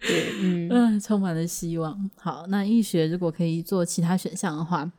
[0.06, 2.10] 对，嗯，嗯，充满了希望。
[2.16, 4.90] 好，那易学如果可以做其他选项的话，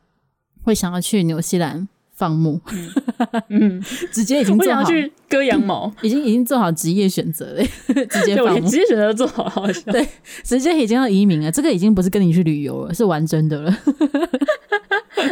[0.62, 1.88] 会想要去纽西兰。
[2.14, 2.60] 放牧，
[3.48, 7.64] 嗯，直接已经做好去割羊毛， 已经已经做好职业选择了，
[8.06, 10.06] 直接放牧，职业选择做好，好笑，对，
[10.44, 11.50] 直接已经要移民了。
[11.50, 13.76] 这个已经不是跟你去旅游了，是玩真的了。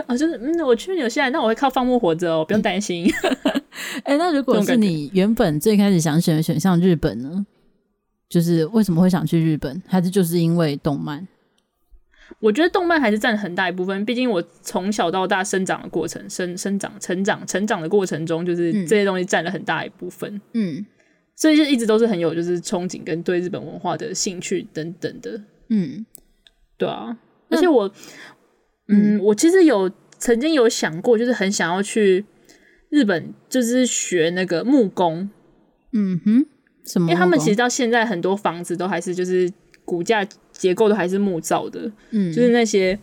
[0.08, 3.08] 啊，就是嗯，我去纽西兰，那我会靠放牧活着哦，不用担心。
[4.02, 7.46] 哎、欸，那如果是你原本最开始想选的选项日本呢？
[8.30, 9.82] 就是为什么会想去日本？
[9.86, 11.28] 还是就是因为动漫？
[12.38, 20.40] 我觉得动漫还是占很大一部分，毕竟我从小到大生长的过程、生生长、成长、成长的过程中，就是这些东西占了很大一部分。
[20.52, 20.86] 嗯，
[21.34, 25.42] 所以就一直都是很有就是憧憬跟对日本文化的兴趣等等的。
[25.70, 26.06] 嗯，
[26.78, 27.92] 对啊，而且我，
[28.86, 32.24] 嗯，嗯，我其实有曾经有想过，就是很想要去
[32.90, 35.28] 日本，就是学那个木工。
[35.92, 36.46] 嗯哼，
[36.84, 37.08] 什么？
[37.08, 39.50] 因为他们其实到现在很多房子都还是就是
[39.84, 40.26] 骨架。
[40.52, 42.98] 结构都还是木造的，嗯，就是那些，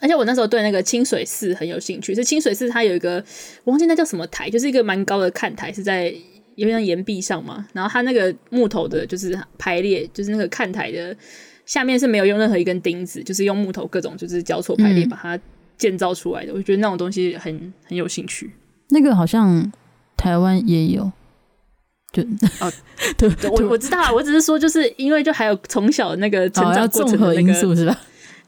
[0.00, 2.12] 而且我那时候对那个清水寺很有兴趣。
[2.12, 3.24] 是清水寺它有一个，
[3.62, 6.12] 我忘记那叫什么台，就是一个蛮高的看台，是在
[6.56, 7.64] 有点像岩壁上嘛。
[7.72, 11.16] 然后它那个木头的，就是排列，就是那个看台的
[11.66, 15.38] 下面是没有用任何一根钉子，就是用木头各种就是交错排列把它
[15.78, 16.52] 建造出来的。
[16.52, 18.50] 嗯，我觉得那种东西很很有兴趣。
[18.88, 19.70] 那个好像
[20.16, 21.12] 台湾也有。
[22.12, 22.22] 就
[22.60, 22.72] 哦，
[23.18, 27.98] 对，我我知道，我只是说，就是因为就还有从小那个成长过程的、那个哦、因素是吧？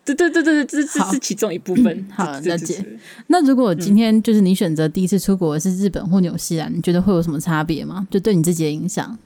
[0.05, 1.87] 对对对对对，这是是其中一部分。
[1.87, 2.83] 嗯、好，了解。
[3.27, 8.09] 那如果今天就是你选择第一次出国是日本或纽西兰，你觉得会有什么差别吗？
[8.11, 9.19] 就对你自己的影响？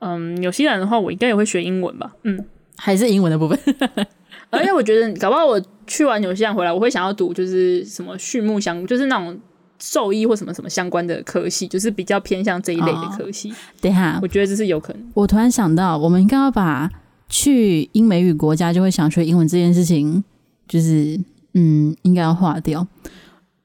[0.00, 2.10] 嗯，纽西兰的话，我应该也会学英文吧？
[2.24, 2.44] 嗯，
[2.76, 3.56] 还是英文的部分。
[4.50, 9.38] 而且我觉得，搞不好我去完纽西兰回来，我会想要读就是什么畜牧相，就是那种。
[9.78, 13.50] 兽医或什么什么相关的科系，就是比较偏向这一类的科系。
[13.50, 15.10] 哦、等一下，我觉得这是有可能。
[15.14, 16.90] 我突然想到，我们应该要把
[17.28, 20.22] 去英美语国家就会想学英文这件事情，
[20.66, 21.18] 就是
[21.54, 22.86] 嗯，应该要划掉。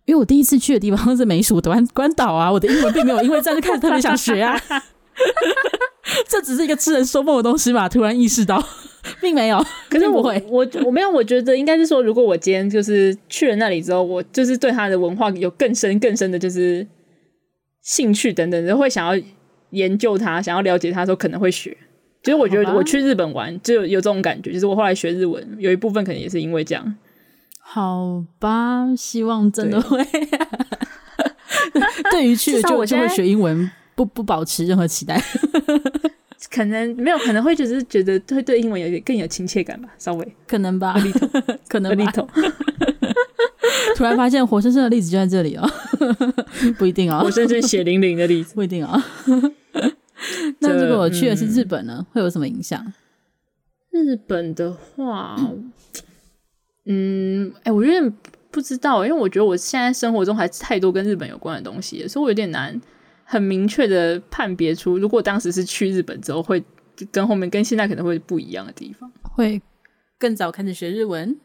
[0.05, 4.59] 因为我第一次去的地方是美属的关关岛啊，我的英文并没有因为这样就开始特别想学啊。
[6.27, 7.87] 这只是一个痴人说梦的东西吧？
[7.87, 8.61] 突然意识到。
[9.21, 16.85] 并没有，可是我会，我我没有，我觉得应该是说，如果我今天就是去了那里之后，我就是对他的文化有更深更深的，就是
[17.81, 19.23] 兴趣等等，就会想要
[19.71, 21.75] 研究他，想要了解他的时候，可能会学。
[22.21, 26.95] 就是我觉得我去日本玩就有有这种感觉，就是我后来学日文有一部分可能也是因为这样。
[27.59, 30.01] 好吧，希望真的会。
[32.11, 35.21] 对于去了就就会学英文，不不保持任何期待。
[36.49, 40.95] 可能没有，可能会只是觉得会对英文有点更有亲切感吧，稍微可能吧，
[41.67, 42.11] 可能吧。
[43.95, 45.69] 突然发现活生生的例子就在这里哦，
[46.77, 49.01] 不一定哦，活生生血淋淋的例子不一定哦。
[50.59, 52.93] 那如果我去的是日本呢，嗯、会有什么影响？
[53.91, 55.35] 日本的话，
[56.85, 58.13] 嗯，哎、欸，我有点
[58.51, 62.79] 不知道，因为我觉得我现在生活中还是太多跟日本有关的东西，所以我有点难。
[63.23, 66.63] 很明确的判别出，如果当时是去日本之后，会
[67.11, 69.61] 跟后面跟现在可能会不一样的地方，会
[70.19, 71.35] 更早开始学日文。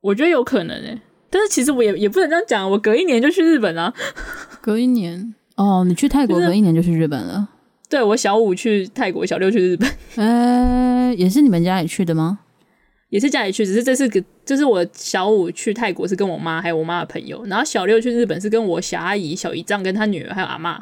[0.00, 3.94] 我觉得有可能诶、欸，但是其实我也也不能这样讲，我隔一年就去日本了。
[4.60, 7.48] 隔一年哦，你去泰国隔一年就去日本了？
[7.88, 9.88] 对，我小五去泰国，小六去日本。
[10.16, 12.40] 呃、欸，也是你们家里去的吗？
[13.10, 20.80] 也是家里去，只是这次个就是我小五去泰国是跟我妈还有我妈的朋友，然后小六去日本是跟我小阿姨、小姨丈跟她女儿还有阿嬷。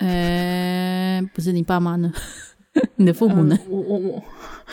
[0.00, 2.12] 呃、欸，不是你爸妈呢？
[2.96, 3.58] 你的父母呢？
[3.66, 4.22] 嗯、我我我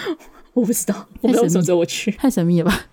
[0.54, 2.86] 我不知道，我没有选择我去，太神秘 了吧？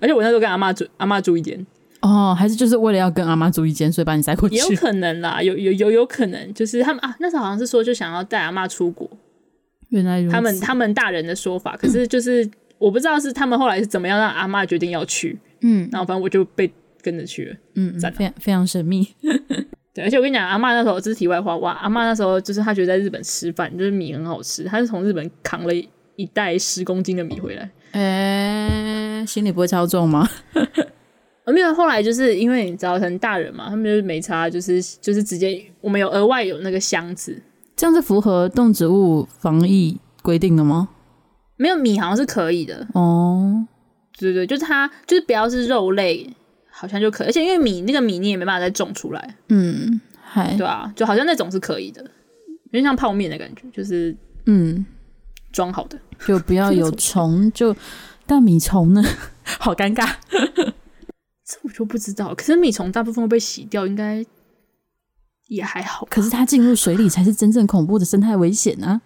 [0.00, 1.64] 而且我那时候跟阿妈住，阿妈住一间。
[2.00, 4.54] 哦，还是就是为了要跟阿妈住一间，所以把你塞过去？
[4.56, 9.08] 也有可能啦，有有有有可能，就是他们啊，那时候好像是说就想要带阿妈出国。
[9.88, 10.32] 原来如此。
[10.32, 15.38] 他们他们大人的说法，可是就是、嗯、我不知道是他们后来是怎么样让阿妈决定要去。
[15.60, 16.72] 嗯，然后反正我就被
[17.02, 17.56] 跟着去了。
[17.74, 19.08] 嗯，非常非常神秘。
[19.96, 25.72] 对，而且我跟你讲，阿嬷那时候这是题外话，哇，阿嬷那时候就是她觉得在日本吃饭就是米很好吃，她是从日本扛了
[26.16, 27.70] 一袋十公斤的米回来。
[27.92, 30.28] 哎，心里不会超重吗？
[31.46, 37.40] 没有，后来就是因为你知道，可能大人嘛，他们就是没差，就是就是直接我们有额外有那个箱子，
[37.74, 40.90] 这样是符合动植物防疫规定的吗？
[41.56, 43.66] 没有米好像是可以的哦，
[44.18, 46.28] 对对，就是它就是不要是肉类，
[46.78, 54.14] 好像就可以，而且因为米那个米你也没办法再种出来，嗯，还对啊，就好像那种是可以的，有点像泡面的感觉，就是
[54.44, 54.84] 嗯，
[55.52, 57.74] 装好的，就不要有 虫，就
[58.26, 59.02] 但米虫呢，
[59.58, 60.14] 好尴尬，
[61.46, 64.22] 这我就不知道，可是米虫大部分会被洗掉，应该
[65.48, 69.00] 也还好，可是它进入水里才是真正恐怖的生态危险啊。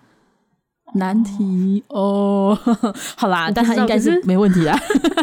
[0.94, 2.58] 难题哦，
[3.16, 4.78] 好啦，但他应该是没问题啦。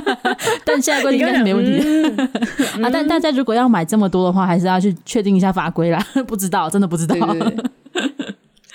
[0.65, 1.79] 但现在规定应该是没问题
[2.81, 2.89] 啊。
[2.91, 6.05] 但大家如果要买这么多的话，还是要去确定一下法规啦。
[6.27, 7.15] 不知道，真的不知道。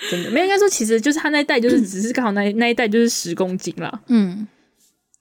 [0.09, 3.99] 真的没有，应该说，其实就是他那一袋，就是只是刚好那那一袋就是十公斤啦。
[4.07, 4.47] 嗯。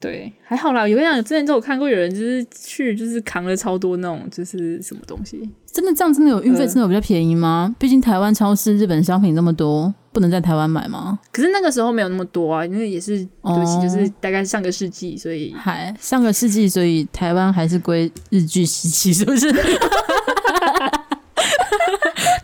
[0.02, 0.88] 对，还好啦。
[0.88, 5.48] 有跟你讲，之前就有看过有人就是去，就是扛了超多那种，就是什么东西。
[5.72, 7.72] 真的这样，真的有运费，真的有比较便宜吗？
[7.78, 11.20] 毕竟台湾超市日本商品那么多，不能在台湾买吗？
[11.30, 19.52] 可是那个时候没有那么多啊，因为也是对不起，就是大概上个世纪，所以还上个世纪，所以台湾还是归日据时期，是不是？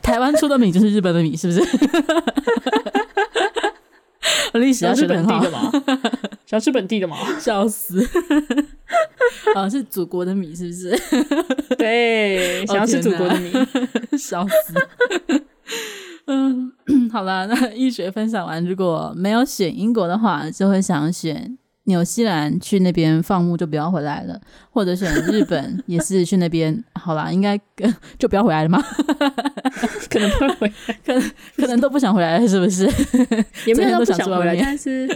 [0.00, 1.60] 台湾出的米就是日本的米，是不是？
[4.54, 5.70] 历史要是本地的嘛，
[6.48, 8.02] 想要吃本地的嘛， 笑死！
[9.54, 10.98] 啊， 是祖国的米是不是？
[11.76, 13.52] 对， 想要吃祖国的米，
[14.16, 15.44] 笑死！
[16.24, 16.72] 嗯，
[17.12, 24.40] 好了，那医学分享完，如果没有选英国的话，就会想选纽西兰，去那边放牧就不要回来了，
[24.70, 26.82] 或者选日本，也是去那边。
[26.94, 27.60] 好啦，应该
[28.18, 28.82] 就不要回来了吗？
[30.08, 32.86] 可能不会回来，可能可能都不想回来了，是不是？
[33.66, 35.06] 也没有想回来，但是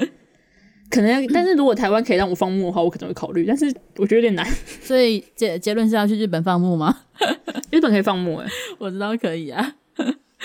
[0.92, 3.64] 可能要，但是如果台湾可以让我放牧的话，我可能会考虑，但是
[3.96, 4.46] 我觉得有点难。
[4.82, 6.94] 所以结结论是要去日本放牧吗？
[7.72, 9.74] 日本可以放牧哎、欸， 我知道可以啊，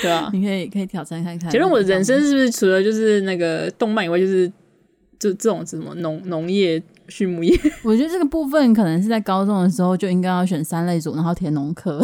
[0.01, 1.49] 对啊，你可以可以挑战看看。
[1.49, 4.47] 结论我的人生是不是除了就是那个动漫以外，就是
[5.19, 7.53] 就这种什么农农业、畜牧业？
[7.83, 12.01] 我觉得这个部分可能是在高中的时候就应该要选三类组，然后填农科。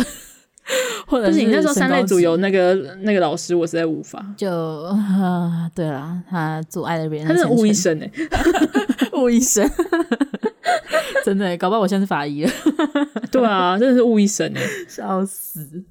[1.07, 4.23] 或者是你那时候三类组有那个那个老师，我实在无法。
[4.37, 7.27] 就啊， 对了，他阻碍了别人。
[7.27, 8.11] 他是误医生哎，
[9.13, 9.69] 误医生，
[11.25, 12.51] 真的，搞不好我现在是法医了。
[13.31, 15.83] 对啊，真的是误医生哎，笑死。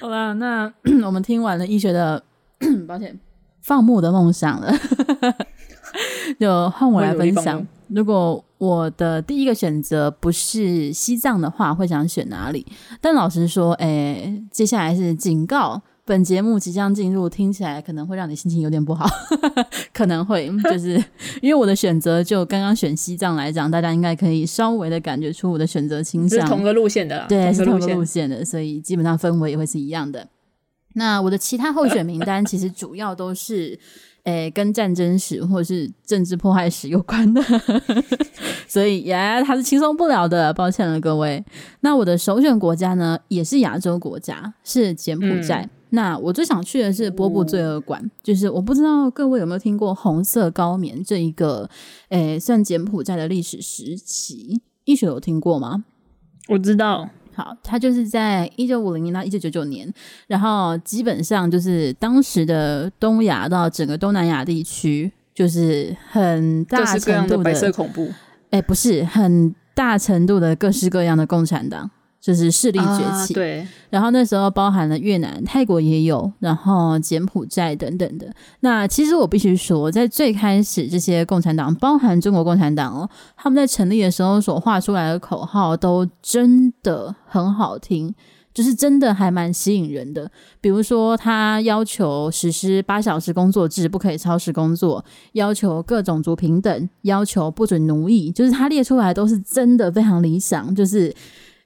[0.00, 0.72] 好吧，那
[1.04, 2.22] 我们听完了医学的，
[2.86, 3.18] 抱歉，
[3.62, 4.72] 放牧的梦想了，
[6.38, 7.66] 就换我来分享。
[7.88, 12.66] 如果我的第一个选择不是西藏的话，会想选哪里？
[13.00, 19.08] 但老实说，哎、欸，接下来是警告，本节目即将进入，听起来可能会让你心情有点不好，
[19.94, 21.02] 可能会，就是
[21.40, 30.28] 因为我的选择，就刚刚选西藏来讲，大家应该可以稍微的感觉出我的选择倾向，是同个路线的，对，是同个路线的，所以基本上氛围也会是一样的。
[30.94, 33.78] 那我的其他候选名单 其实主要都是。
[34.28, 37.42] 诶、欸，跟战争史或者是政治迫害史有关的，
[38.68, 41.42] 所以呀，他是轻松不了的，抱歉了各位。
[41.80, 45.62] 那我的首选国家呢，也是亚洲国家，是柬埔寨。
[45.62, 51.70] 嗯、那我最想去的是波布罪恶馆，哦、就是我不知道各位有没有听过红色高棉这一个，
[52.10, 55.84] 诶、欸，算柬埔寨的历史时期，一学有听过吗？
[56.48, 57.08] 我知道。
[57.38, 59.88] 好，他就是在一九五零年到一九九九年，
[60.26, 68.12] 然后基本上就是当时的东亚到整个东南亚地区，就是很大程度的，的白色恐怖。
[68.50, 71.88] 哎，不是很大程度的各式各样的共产党。
[72.20, 73.66] 就是势力崛起，啊、对。
[73.90, 78.30] 然后那时候包含了越南、泰国也有，然后柬埔寨等等的。
[78.60, 88.14] 那其实我必须说，在最开始这些共产党，包含中国共产党哦，他们在成立的时候所画出来的口号都真的很好听，
[88.52, 90.30] 就是真的还蛮吸引人的。
[90.60, 95.02] 比如说，他要求实施八小时工作制，不可以超时工作，
[95.32, 101.14] 要求各种族平等，要求不准奴役，就是他列出来都是真的非常理想，就是。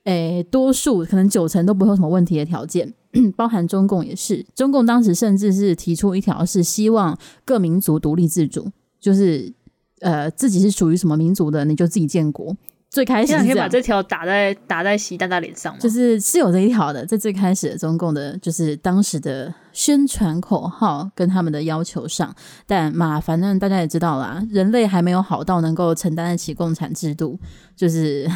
[0.04, 2.92] 诶，多数可能九成都不会有什么问题的条件，
[3.36, 4.44] 包含中共也是。
[4.54, 9.52] 中共当时甚至是提出一条，是希望各民族独立自主，就是
[10.00, 12.56] 呃自己是属于什么民族的，你就自己建国。
[12.90, 15.78] 最开始是这样，可以把这条打在打在习大大脸上吗？
[15.80, 22.34] 就是是有这一条的，在最开始的中共的，就是当时的宣传口号跟他们的要求上。
[22.66, 27.38] 但嘛，反正大家也知道啦，人类还没有好到能够承担得起共产制度，
[27.76, 28.28] 就是。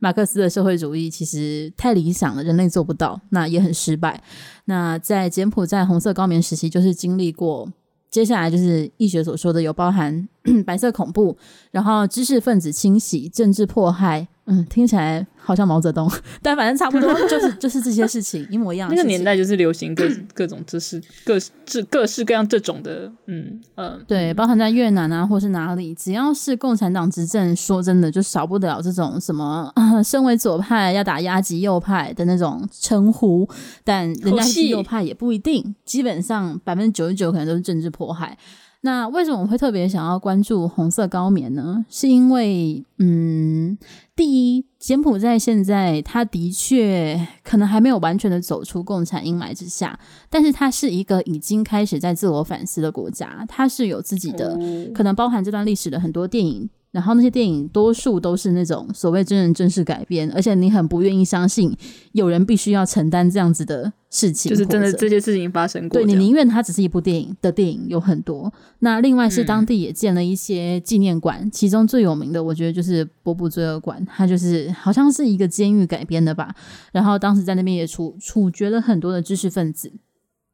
[0.00, 4.20] 马克思的社会主义其实太理想了，人类做不到，那也很失败。
[4.64, 7.72] 那在柬埔寨红色高棉时期，就是经历过。
[8.10, 10.28] 接下来就是易学所说的，有包含
[10.66, 11.36] 白色恐怖，
[11.70, 14.28] 然后知识分子清洗、政治迫害。
[14.46, 16.10] 嗯，听起来好像毛泽东，
[16.42, 18.88] 但反正差不多就是就是这些事情一模一样。
[18.90, 21.38] 那个年代就是流行各各种知识，各
[21.72, 33.48] 各各式各样这种的，嗯嗯，对，包含在越南啊，或是哪里，只要是共产党执政，说真的就少不了这种什么，呃、 身为左派要打压极右派的那种称呼，
[33.84, 38.36] 但人家是右派也不一定，基本上百分之九十九可能都是政治迫害。
[38.82, 41.84] 那为什么我会特别想要关注红色高棉呢？
[41.90, 43.76] 是因为，嗯，
[44.16, 50.00] 第一，柬埔寨现在它的确可能还没有完全的走出共产阴霾之下，
[50.30, 54.58] 但是它是一个已经开始在自我反思的国家，它是有自己的，
[54.94, 56.70] 可能包含这段历史的很多电影。
[56.92, 61.72] 然后那些电影多数都是那种所谓真人真事改编，而且你很不愿意相信
[62.12, 66.00] 有人必须要承担这样子的事情，就是真的这些事情发生过。
[66.00, 68.52] 对，你宁愿它只是一部电影的电影有很多。
[68.80, 76.54] 那另外是当地也建了一些纪念馆，嗯、其中最有名的我觉得就是波布罪恶馆，它就是好像是一个监狱改编的吧。
[76.92, 79.92] 然后当时在那边也处处决了很多的知识分子。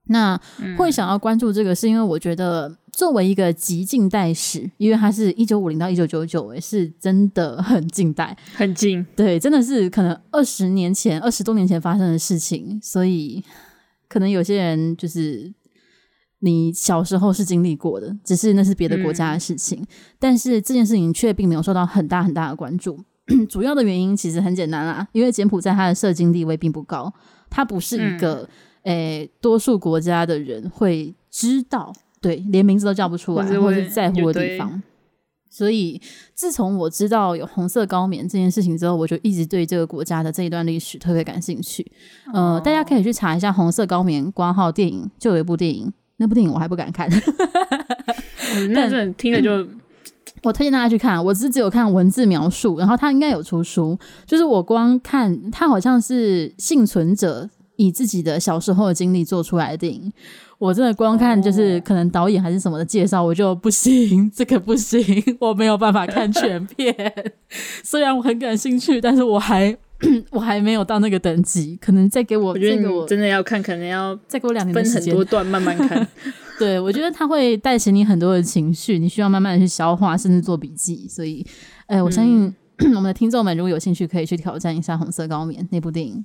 [0.09, 0.40] 那
[0.76, 9.04] 会想要关注这个，是因为我觉得作为一个极近代史，因为它是一九五零到一九九九，也，是真的很近代，很近。
[9.16, 13.42] 对，真的是可能二十年前、二十多年前发生的事情，所以
[14.09, 15.52] 可能有些人就是
[16.38, 19.86] 你小时候是经历过的，只是那是别的国家的事情，嗯、
[20.20, 22.98] 但是这件事情却并没有受到很大很大的关注。
[23.50, 27.12] 主要的原因其实很简单啦，因为柬埔寨它的社经地位并不高，
[27.50, 28.48] 它不是一个、嗯。
[28.87, 34.80] 诶、欸，多数国家的人会知道，对，连名字都叫不出来，或者，是在乎的地方。
[35.51, 36.01] 所以，
[36.34, 41.84] 自从我知道有红色高棉这件事情之后，我就一直对这个国家的这一段历史特别感兴趣。
[42.32, 47.11] 呃，哦、大家可以去查一下红色高棉括号电影，就有一部电影，那部电影我还不敢看。
[48.70, 49.66] 那这听了就，
[50.45, 51.24] 我推荐大家去看。
[51.24, 57.51] 我只只有看文字描述，然后他应该有出书，就是我光看他好像是幸存者。
[57.77, 60.12] 以自己的小时候的经历做出来的电影，
[60.59, 65.03] 我真的光看就是可能导演还是什么的介绍，我就不行， 这个不行，
[65.41, 66.95] 我没有办法看全片。
[67.85, 69.77] 虽然我很感兴趣，但是我还
[70.31, 76.07] 我还没有到那个等级，可能再给我，我觉得我真的要看，可能要再给我两年分很多段慢慢看。
[76.59, 81.07] 对，我觉得它会带起你很多的情绪，你需要慢慢的去消化，甚至做笔记。
[81.07, 81.45] 所以，
[81.87, 82.45] 哎，我相信、
[82.79, 86.24] 嗯、 我们的听众们如果有兴趣，可以去挑战一下《红色高棉》那部电影。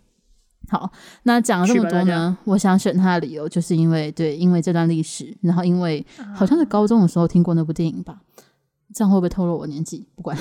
[0.71, 0.89] 好，
[1.23, 8.21] 那讲了这么多呢，我想选他的理由，就是因为对，因为这段历史，然后因为好像是高中的时候听过那部电影吧，
[8.93, 10.07] 这样会不会透露我年纪？
[10.15, 10.37] 不管，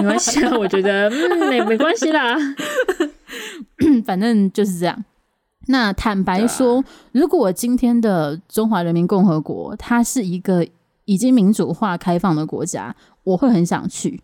[0.00, 2.36] 没关系啊，我觉得嗯，没没关系啦，
[4.06, 5.04] 反正就是这样。
[5.66, 10.64] 那坦白说，啊、如果今天的中华人民共和国它是一个
[11.04, 12.94] 已经民主化开放的国家，
[13.24, 14.20] 我会很想去。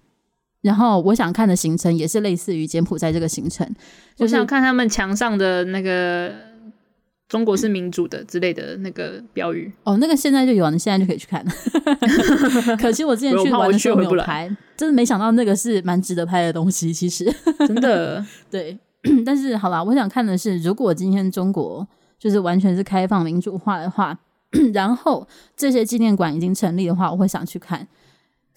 [0.63, 3.67] 然后我想看的行程也是类似于柬埔寨这个行程，
[4.15, 6.31] 就是、我想看他们墙上的那个
[7.29, 9.73] “中国是民主的”之类的那个标语。
[9.85, 11.43] 哦，那个现在就有，你现在就可以去看。
[12.79, 16.93] 可惜我之前 去玩的时候没有拍，真的没想到那个是蛮值得拍的东西。
[16.93, 17.33] 其实
[17.67, 18.79] 真的 对，
[19.25, 21.89] 但是好啦，我想看的是，如果今天中国
[22.19, 24.19] 就是完全是开放民主化的话，
[24.75, 27.89] 然后这些纪念馆已经成立的话，我会想去看。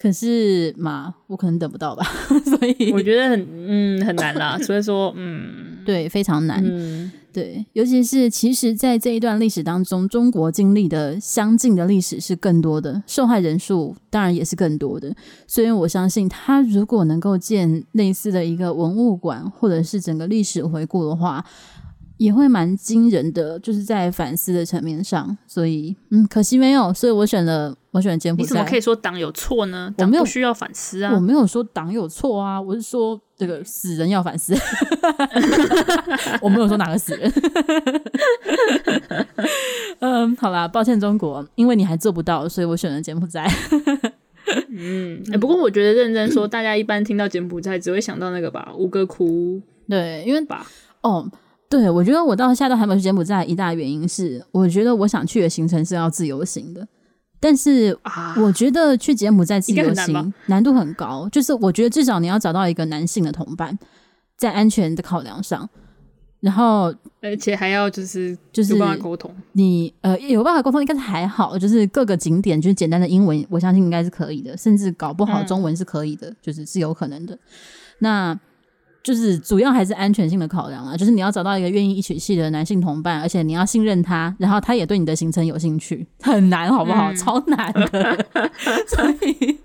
[0.04, 2.04] 可是嘛，我可能等不到吧，
[2.44, 4.58] 所以我觉得很嗯很难啦。
[4.60, 6.62] 所以说嗯，对，非常难。
[6.62, 15.10] 嗯，对，尤其是其实，在这一段历史当中，中国经历的相近的历史是更多的，受害人数当然也是更多的。
[15.46, 21.42] 所以我相信，他如果能够建类似的一个文物馆，或者是整个历史回顾的话。
[22.16, 28.44] 也会蛮惊人的，就是在反思的层面上，所以嗯，可惜没有，所以我选了我选了柬埔寨。
[28.44, 29.94] 你怎么可以说党有错呢？
[29.96, 31.12] 党不需要反思啊！
[31.14, 34.52] 我没有说党有错啊，我是说这个死人要反思。
[36.42, 37.32] 我没有说哪个死人。
[40.00, 43.48] 嗯，好啦，抱歉中国，因为你还做不到，所以我选了柬埔寨。
[44.68, 49.62] 嗯、欸，不过我觉得认真说，大家一般听到柬埔寨只会想到那个吧，吴哥窟。
[49.88, 50.66] 对，因为吧，
[51.02, 51.30] 哦。
[51.66, 56.86] 对，我觉得我到现在都还没有去柬埔寨，一大原因是我觉得我想去的行程是要自由行的，
[57.44, 57.94] 但是
[58.38, 63.78] 我觉得去柬埔寨自由行难，难度很高，就是我觉得至少你要找到一个男性的同伴，
[64.38, 65.68] 在安全的考量上，
[66.40, 77.38] 然后而且还要就是就是有办法沟通，你呃有办法沟通应该是还好，就是各个景点就是简单的英文，我相信应该是可以的，甚至搞不好中文是可以的，嗯、就是是有可能的。
[77.98, 78.34] 那
[79.04, 87.12] 就是主要还是安全性的考量啊，就是你要找到一个愿意一起去的男性同伴，而且你要信任他，然后他也对你的行程有兴趣，很难，好不好？
[87.12, 88.26] 嗯、超难的，
[88.88, 89.58] 所以。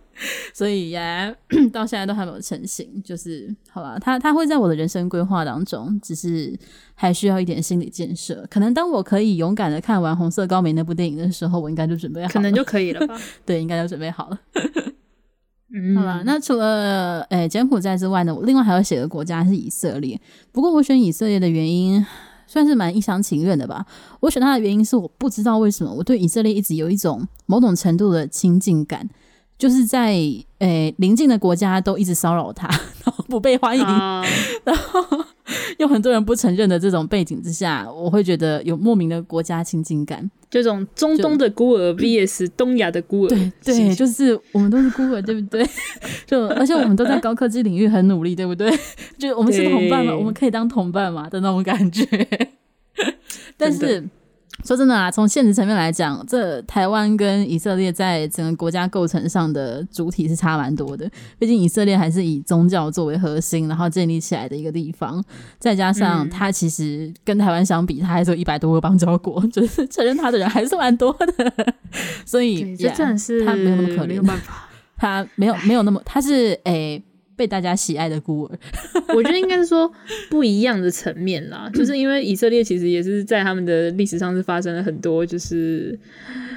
[0.54, 1.34] 所以呀，
[1.72, 6.54] 到现在都还没有成型，就是好吧，他他会在我的人生规划当中，只是
[6.94, 8.46] 还需要一点心理建设。
[8.50, 13.18] 可能当我可以勇敢的看完《红色高棉》那部电影的时候，我应该就准备好了，可能就可以了吧？
[13.46, 14.38] 对，应该就准备好了。
[15.74, 16.22] 嗯，好吧。
[16.26, 20.20] 那除了诶、柬埔寨之外呢，我另外还要写的国家是以色列。
[20.52, 22.06] 不过我选以色列的原因
[22.48, 23.86] 算是蛮一厢情愿的吧。
[24.20, 29.08] 我选它的原因是我不知道为什么我对以色列一直有一种某种程度的亲近感。
[29.58, 30.16] 就是在
[30.60, 32.68] 诶邻近的国家都一直骚扰他，
[33.06, 34.24] 然后不被欢迎，啊、
[34.66, 35.02] 然后
[35.78, 40.30] 有很多人不承认的这种背景之下，我会觉得有莫名的国家亲近感。
[40.50, 45.64] 这种中东的孤儿 VS 东亚的孤儿，对对，就是我们都是孤儿，对不对？
[46.26, 48.70] 就而且我们都在高科技领域很努力，对不对？
[49.18, 52.06] 就我们是同伴嘛，我们可以当同伴嘛的那种感觉。
[53.56, 54.04] 但是。
[54.66, 61.10] 说真的啊，从现实层面来讲，这台湾跟以色列在整个国家构成上的主体是差蛮多的。
[61.38, 65.24] 毕竟以色列还是以宗教作为核心，然后建立起来的一个地方，
[65.58, 71.74] 再加上它其实跟台湾相比，它还是有一百多个邦交国，就是承认它的人还是蛮多的。
[72.26, 76.96] 所以，这真的是他没有那么可怜，没有办法，他没有没有那么，他是诶。
[76.98, 77.04] 欸
[77.40, 78.60] 被大家喜爱的孤儿，
[79.16, 79.90] 我觉得应该是说
[80.30, 81.72] 不一样的层面啦。
[81.74, 85.98] 就是因为以色列其实也是在他们的历史上是发生了很多，就是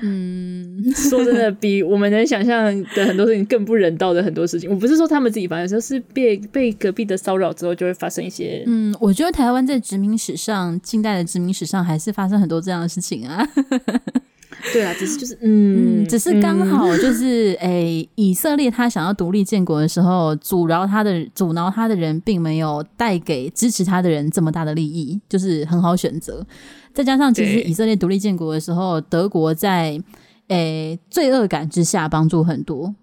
[0.02, 4.68] 嗯，说真的，比我们能想象的很多事情更不人道的很多事情。
[4.68, 8.64] 我不是说他们自己发生，有时候是被被隔壁的骚扰之后就会发生一些。
[8.66, 13.46] 嗯，我觉得台湾在殖民史上，近代的殖民史上还是发生很多这样的事情啊。
[14.72, 17.68] 对啊，只是就是嗯，嗯，只是刚好就是诶、嗯
[18.02, 26.46] 欸，以色列他想要独立建国的时候，阻挠他的阻挠他的人，并没有带给支持他的人这么大的利益，就是很好选择。
[26.94, 30.00] 再加上其实以色列独立建国的时候，德国在
[30.48, 32.94] 诶、欸、罪恶感之下帮助很多，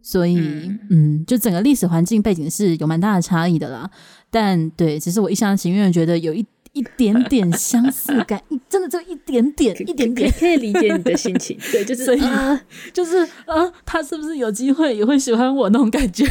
[0.00, 3.90] 所以嗯，嗯，就整个历史环境背景是有蛮大的差异的啦。
[4.30, 6.46] 但对，只是我一厢情愿觉得有一。
[6.72, 11.58] 一点点相似感， 真的就一点点，一点点可以理解你的心情。
[11.70, 12.58] 对，就是所以、呃、
[12.94, 16.24] 就是啊，他是不是有机会也会喜欢我那种感觉？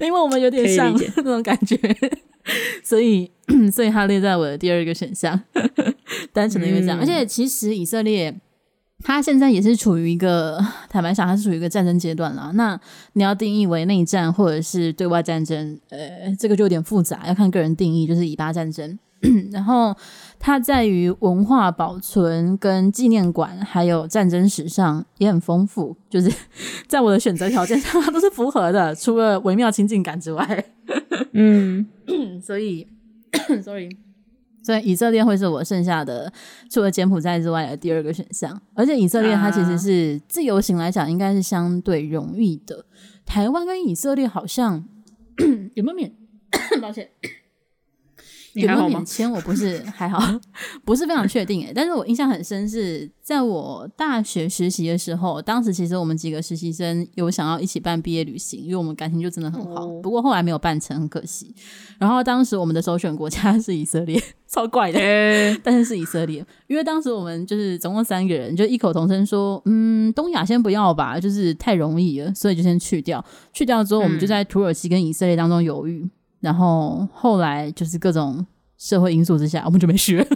[0.00, 1.76] 因为我们有点像那种感觉，
[2.84, 3.30] 所以
[3.72, 5.40] 所以他列在我的第二个选项，
[6.32, 6.98] 单纯的因为这样。
[6.98, 8.32] 嗯、而且其实以色列
[9.02, 12.52] 他现在也是处于一个坦白讲，他是处于一个战争阶段了。
[12.54, 12.78] 那
[13.14, 18.96] 你要定义为内战或者是对外战争，呃，这个就有点复杂，要看个人定义，就是以巴战争。
[19.52, 19.94] 然后
[20.38, 25.96] 它在于文化保存跟纪念馆，还有战争史上也很丰富。
[26.08, 26.32] 就是
[26.88, 30.64] 在我的选择条件上，它都是符合的，除了微妙亲近感之外。
[31.32, 31.86] 嗯，
[32.42, 32.86] 所以，
[33.62, 33.90] sorry，
[34.62, 36.32] 所以以色列会是我剩下的
[36.70, 38.60] 除了柬埔寨之外的第二个选项。
[38.74, 42.86] 而且以色列它其实是自由行来讲，应该是相对容易的。
[43.26, 44.84] 台湾跟以色列好像
[45.74, 46.12] 有没有免？
[46.80, 47.08] 抱歉。
[48.54, 49.30] 有没有免签？
[49.30, 50.18] 我不是还好，
[50.84, 51.72] 不是非常确定诶。
[51.74, 59.86] 但是我印象很深，是在我大学实习的时候，当时其实我们几个实习生有想要一起办毕业旅行，因为我们感情就真的很好。
[60.02, 61.54] 不过后来没有办成，很可惜。
[61.98, 64.98] 然后当时我们的首选国家是以色列， 超怪的，
[65.62, 73.24] 但是是以色列，因为当时我们就是总共三个人，就异口同声说，嗯，东亚先不要吧，就是太容易了，所以就先去掉。
[73.52, 76.08] 去掉之后，我们就在土耳其跟以色列当中犹豫。
[76.40, 78.44] 然后后来就是各种
[78.78, 80.26] 社会因素之下，我们就没学。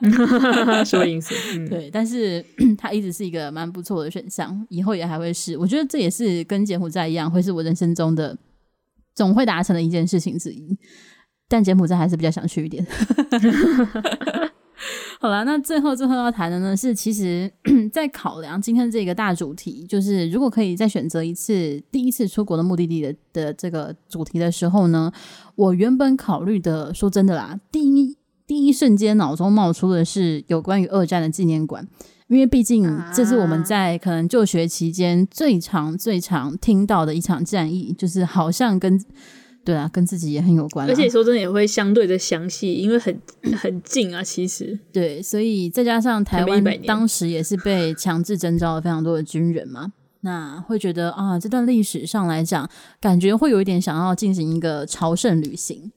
[0.86, 2.44] 社会因素，嗯、对，但是
[2.78, 5.58] 它一直是一个蛮不错的选项，以后也还会是。
[5.58, 8.36] 我觉得这也是跟柬埔寨一样，会是我人生中的
[9.14, 10.78] 总会达成的一件事情之一。
[11.48, 12.86] 但柬埔寨还是比较想去一点。
[15.20, 17.50] 好了，那最后最后要谈的呢是，其实，
[17.92, 25.12] 在考量今天这个大主题，就是如果可以再选择一次第一次出国的目的地的的这个主题的时候呢，
[25.54, 28.16] 我原本考虑的，说真的啦，第一
[28.46, 31.86] 第一瞬间脑中冒出的是有关于二战的纪念馆，
[32.28, 38.98] 因为毕竟这是我们在可能就学期间最常最常听到的一场战役，就是好像跟。
[39.64, 43.20] 对啊，跟自己也很有关，而且说真的也会相对的详细，因为很
[43.56, 49.92] 很近啊，其实对，所以再加上台湾当时也是被强制征召了非常多的军人嘛，
[50.22, 52.68] 那会觉得啊，这段历史上来讲，
[53.00, 55.92] 感觉会有一点想要进行一个朝圣旅行。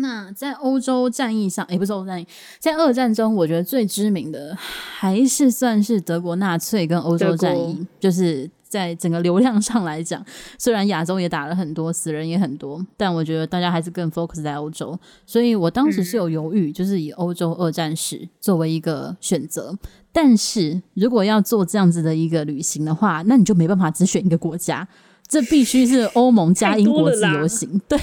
[0.00, 2.26] 那在欧洲战役上，也不是欧洲战役，
[2.60, 10.24] 在二战中，我觉得最知名的还是算是德国纳粹跟欧洲战役，就是在整个流量上来讲，
[10.58, 14.98] 虽然亚洲也打了很多，死人也很多，但我觉得大家还是更 focus 在欧洲。
[15.26, 19.76] 所以我当时是有犹豫，就是以欧洲二战史作为一个选择。
[20.12, 24.86] 但是如果要做这样子的一个旅行的话，那你就没办法只选一个国家。
[25.30, 27.98] 这必须是欧盟加英国自由行， 对，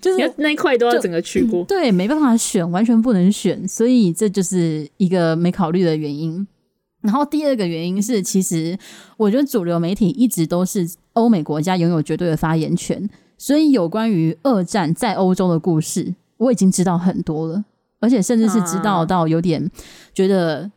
[0.00, 6.44] 就是那一块都要整个去过，对，没办法选，完全不能选，所以这就是一个没考虑的原因。
[7.00, 8.78] 然后第二个原因是，其实
[9.16, 17.64] 我觉得主流媒体一直都是欧美国家拥有绝对的发言权，所以有关于二战在欧洲的故事，我已经知道很多了，
[18.00, 19.70] 而且甚至是知道到有点
[20.14, 20.70] 觉得。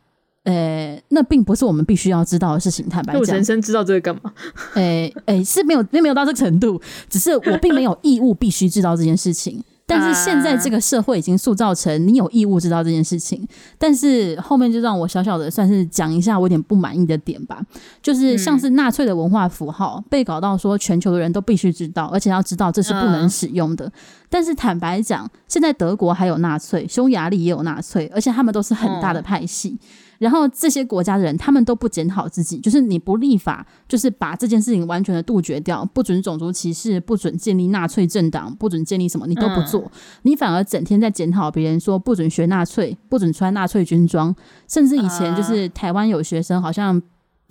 [0.44, 2.88] 呃、欸，那并不是我们必须要知道的事情。
[2.88, 4.32] 坦白讲，我人生知道这个干嘛？
[4.74, 6.82] 诶、欸，诶、欸，是没有，并没有到这个程度。
[7.08, 9.62] 只是我并没有义务必须知道这件事情。
[9.86, 13.46] 但是现在这个社会已经塑造成你有义务知道这件事情。
[13.78, 17.60] 但是后面就让我小小的算是讲一下我有点不满意的点吧。
[18.00, 23.90] 就是像是纳粹的文化符号被搞到说全球的人都必须知道，而且要知道这是不能使用的。
[24.30, 29.78] 但是坦白讲，现在德国还有纳粹，匈牙利也有纳粹，而且他们都是很大的派系。
[30.22, 39.90] 然后这些国家的人，他们都不检讨自己，就是你不立法，就是把这件事情完全的杜绝掉，不准种族歧视，不准建立纳粹政党，不准建立什么，你都不做，
[40.22, 44.32] 你反而整天在检讨别人，说不准学纳粹，不准穿纳粹军装，
[44.68, 47.02] 甚至以前就是台湾有学生好像。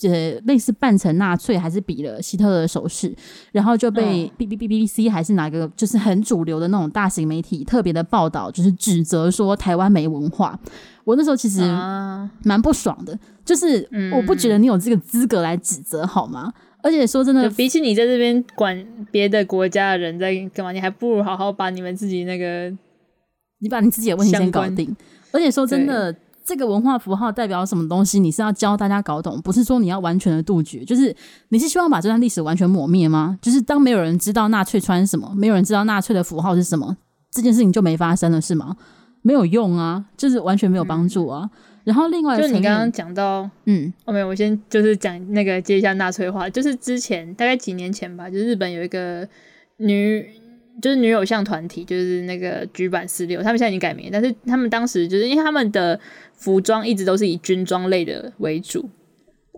[0.04, 3.16] 呃，类似扮成纳粹还是比了希特勒的手势，
[3.52, 10.60] 然后就被 B B B B C 还是哪个就是很主流的那种大型媒体特别的报道，就是指责说台湾没文化。
[11.04, 11.62] 我那时候其实
[12.44, 16.54] 蛮不爽的，就是我不觉得你有这个资格来指责好吗？
[16.84, 22.72] 而且说真的，比起你在这边管别的国家的人在干嘛，你还不如好好把你们自己那个，
[23.60, 24.96] 你把你自己的问题先搞定。
[25.32, 26.16] 而且说真的。
[26.44, 28.20] 这个文化符号代表什么东西？
[28.20, 30.84] 你是要教大家搞懂，不是说你要完全的杜绝。
[30.84, 31.16] 就是
[31.50, 33.38] 你是希望把这段历史完全抹灭吗？
[33.40, 36.98] 就是当没有人知道纳粹穿什么，没有人知道纳粹的符号是什么，
[37.30, 38.76] 这件事情就没发生了，是吗？
[39.22, 41.50] 没有用啊，就是完全没有帮助啊。
[41.54, 49.28] 嗯、然后另外，就你刚刚讲到，嗯，哦没有，我先就是讲那个接一下纳粹化，就是之前大概几年前吧，就是日本有一个
[49.78, 50.30] 女。
[50.82, 56.00] 就是女偶像团体，就是那个菊坂四六，他们现在已经改名，但是他们当时就是因为他们的
[56.34, 58.90] 服装一直都是以军装类的为主，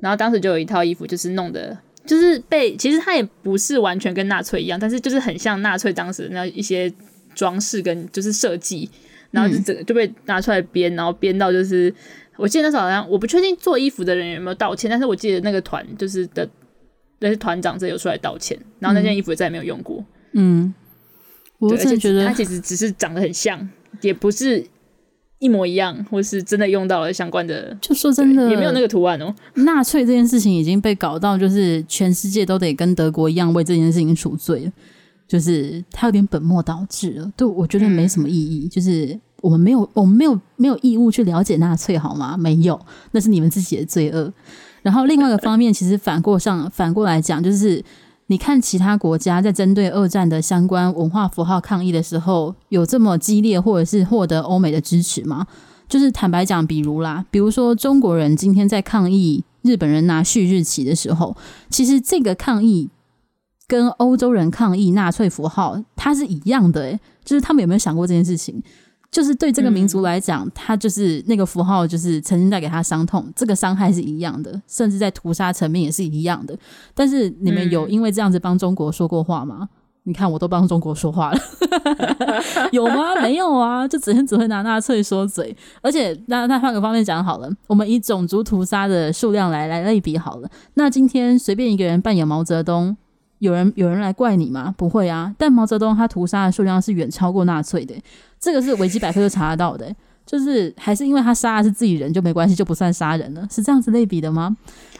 [0.01, 6.91] 然后当时就有一套衣服，就是弄的，就是被其实它也不是完全跟纳粹一样，但是就是很像纳粹当时的那一些
[7.35, 8.89] 装饰跟就是设计，
[9.33, 11.93] 然后就整个就被拿出来编，然后编到就是
[12.37, 16.49] 我记得那时候好像我不确定做衣服的人有没有道歉，但是我记得那个团就是的
[17.19, 20.73] 那些团长这有出来道歉，然后那件衣服也再也没有用过，嗯。
[21.59, 23.69] 我真的觉得它其实只是长得很像，
[24.01, 24.61] 也不是
[25.39, 27.73] 一模一样，或是真的用到了相关的。
[27.79, 29.33] 就说真的，也没有那个图案哦。
[29.53, 34.71] 纳粹这件事情已经被搞到，就是全世界都得跟德国一样为这件事情赎罪了。
[35.33, 38.67] 就是他有点本末倒置了，对，我觉得没什么意义。
[38.67, 42.37] 就是我们没有，我们没有没有义务去了解纳粹，好吗？
[42.37, 42.79] 没有，
[43.13, 44.31] 那是你们自己的罪恶。
[44.83, 47.83] 然后另外一个方面，其实反过上 反过来讲，就是。
[48.27, 55.45] 你看其他国家在针对二战的相关文化符号抗议的时候，有这么激烈，或者是获得欧美的支持吗？
[55.89, 61.35] 就是坦白讲，比如啦，比如说中国人今天在抗议日本人拿旭日旗的时候，
[61.69, 62.89] 其实这个抗议
[63.67, 68.61] 跟欧洲人抗议纳粹符号，它是一样的，诶，就是他们有没有想过这件事情？
[69.11, 76.57] 就是对这个民族来讲，他就是那个符号，就是曾经带给他伤痛，这个伤害是一样的，甚至在屠杀层面也是一样的。
[76.95, 79.69] 但是你们有因为这样子帮中国说过话吗？
[80.05, 81.39] 你看我都帮中国说话了，
[82.73, 83.15] 有吗？
[83.21, 85.55] 没有啊，就整天只会拿纳粹说嘴。
[85.81, 90.49] 而且那那换个方面讲好了，我们以种族屠杀的数量来来类比好了。
[90.73, 92.97] 那今天随便一个人扮演毛泽东，
[93.43, 94.73] 有人有人来怪你吗？
[94.77, 95.35] 不会啊。
[95.37, 97.93] 但毛泽东他屠杀的数量是远超过纳粹的。
[98.39, 99.93] 这个是维基百科就查得到的，
[100.25, 104.55] 就是还是因为他杀的是自己人就没关系，就不算杀人了，是这样子类比的吗？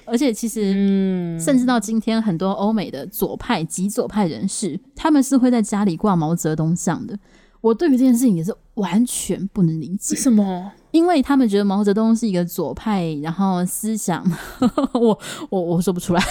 [0.05, 7.17] 而且其实，嗯，甚至到今天，很多欧美的左派、极左派人士，他们是会在家里挂毛泽东像的。
[7.61, 10.71] 我对于这件事情也是完全不能理解，为什么？
[10.93, 14.23] 因为他们觉得毛泽东是一个左派，然后思想，
[14.93, 15.19] 我
[15.49, 16.23] 我我说不出来，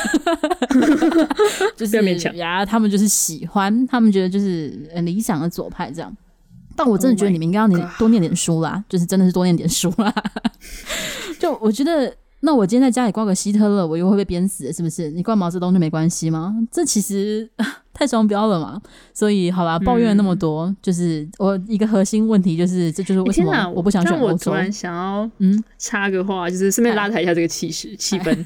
[1.76, 6.16] 就是勉强呀，他们就是喜欢，他们觉得就是很理想的左派这样。
[6.76, 10.14] 但我真的觉得你们应该要你多念点书啦，oh、就是真的是多念点书啦。
[11.40, 12.14] 就我觉得，
[12.44, 15.10] 那我今天在家里挂个希特勒，我又会被鞭死，是不是？
[15.12, 16.52] 你挂毛泽东就没关系吗？
[16.72, 17.48] 这其实
[17.94, 18.82] 太双标了嘛。
[19.14, 24.26] 所以，好吧，抱怨了那么多，嗯、就是我一个核心问题就是，这就是为什么我不想选欧洲。
[24.26, 28.36] 我突然想要嗯插个话，就是顺便拉抬一下这个气势气氛。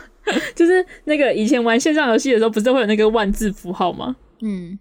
[0.54, 4.14] 就是那个以前玩线上游戏的时候，不是会有那个万字符号吗？
[4.42, 4.78] 嗯，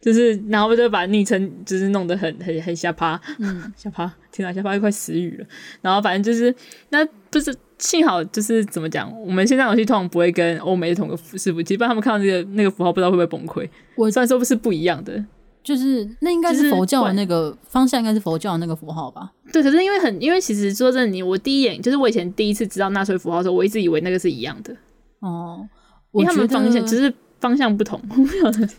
[0.00, 5.46] 就是然后就把昵称就是弄得很很很下趴，嗯，下趴，天哪，下趴又快死语了。
[5.82, 6.52] 然后反正就是
[6.88, 13.68] 那不是幸好就是怎么讲，我们线上游戏通常不会跟欧美的同个伺服器，不然他们看到那个那个符号，不知道会不会崩溃。
[13.96, 15.24] 我虽然说不是不一样的。
[15.62, 19.30] 就是那应该是佛教的那个方向，应该是佛教的那个符号吧？
[19.52, 24.74] 对，可是因为很，因为其实说真的，你我第一眼就是我以前第一次知道纳粹符号的时候，我一直以为那个是一样的。
[25.18, 25.68] 哦，
[26.12, 28.00] 因为他们方向只是方向不同，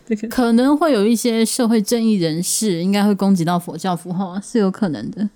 [0.06, 5.30] 这 个可能会有一些社会正义人士应该会攻击到佛教符号，是有可能的。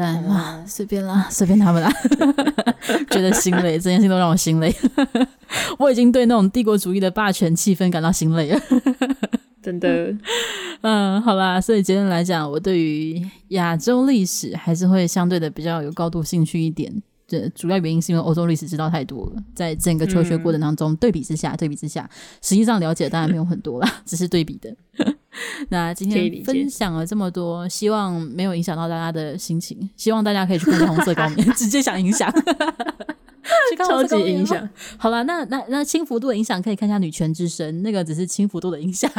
[0.00, 1.92] 但哇，随便啦， 随便他们啦，
[3.10, 4.74] 觉得心累，这件事都让我心累。
[5.78, 8.60] 我已经对那种帝国主义的霸权气氛感到心累了。
[9.62, 10.16] 真的，
[10.80, 16.90] 嗯，好啦，所以结论来讲，我对于亚洲历史还是会相对的比较有高度兴趣一点。
[17.28, 22.08] 这主要原因是因为欧洲历史知道太多了，在整个求学过程当中，对比之下，对比之下，
[22.40, 24.74] 实际上了解当然没有很多啦，只是对比的。
[25.70, 32.32] 那今天分享了这么多，希望没有影响到大家的心情，希望大家可以去看红色高棉， 直接想影响。
[33.88, 34.68] 超级影响。
[34.96, 39.10] 好了，那那那轻幅度的影响可以看一下《女权之声》，那个只是轻幅度的影响。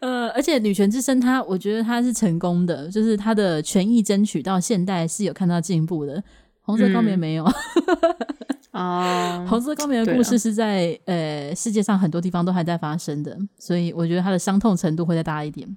[0.00, 6.22] 呃，而且《女权之声》它，我觉得它是成功的，就是它的权益争取到现代是有看到进步的。
[6.62, 7.44] 红色高棉没有
[8.70, 15.76] 啊，红色高棉的故事是在呃世界上很多地方都还在发生的，所以我觉得它的伤痛程度会再大一点。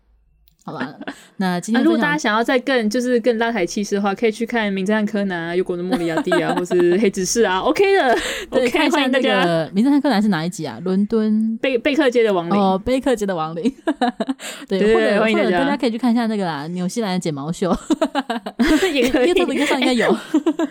[0.66, 0.94] 好吧，
[1.38, 8.18] 那今天、啊、如果大家想要再更就是更拉抬气势的话，可以去看《名侦探柯南》啊，《幽国的莫里亚蒂》啊， 或是《黑执事》啊，OK 的。
[8.50, 10.80] 对，看一下那个《名侦探柯南》是哪一集啊？
[10.82, 13.74] 伦敦贝贝克街的亡灵哦，贝克街的亡灵。
[14.70, 17.70] 对，或者，或者大家，可以去看一下那个啦，纽西兰的剪毛秀。
[18.94, 20.18] 也可以，YouTube 上应该有。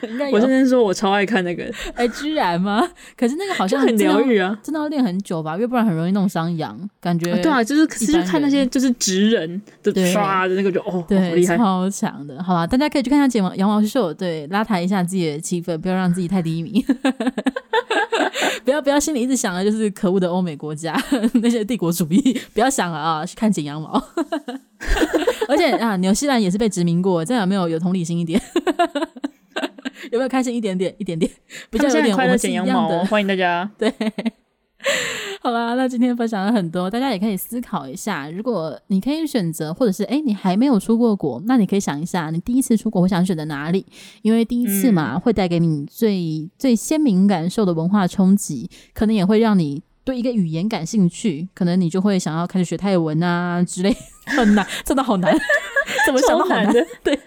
[0.08, 0.34] 应该有。
[0.34, 1.64] 我真的说，我超爱看那个。
[1.94, 2.88] 哎、欸，居然吗？
[3.14, 5.52] 可是那个好像很疗愈啊，真的要练很久吧？
[5.56, 6.78] 因为不然很容易弄伤羊。
[6.98, 9.60] 感觉、啊、对啊，就是可是就看那些就是直人。
[9.90, 16.84] 对，刷的那个就哦，对，好厉害，超强的，好吧，大家可以去看一下剪毛羊毛秀，对，拉抬一下自己的气氛，不要让自己太低迷，
[18.64, 20.94] 不要不要心里一直想的就是可恶的欧美国家
[21.42, 23.92] 那些帝国主义，不要想了啊，去看剪羊毛，
[25.48, 28.40] 而且啊，纽西兰也是被殖民过，这样有没有有同理心一点？
[30.10, 30.94] 有没有开心一点点？
[30.98, 31.30] 一点点，
[31.70, 33.92] 比较有点快乐剪羊毛，欢迎大家，对。
[35.40, 38.30] 好啦，那今天分享了很多，大家也可以思考一下。
[38.30, 43.84] 如果你可以选择，或者是哎、欸，你还没有出过国，那你可以想一下，你第一次出国会想选择哪里？
[44.22, 53.96] 因为第一次嘛，嗯、会带给你最最鲜明感受的文化冲击，可能也会让你对一个语言感兴趣，可能你就会想要开始学泰文啊之类。
[54.26, 55.36] 很难，真的好难，
[56.06, 56.72] 怎么想都好难，
[57.02, 57.18] 对，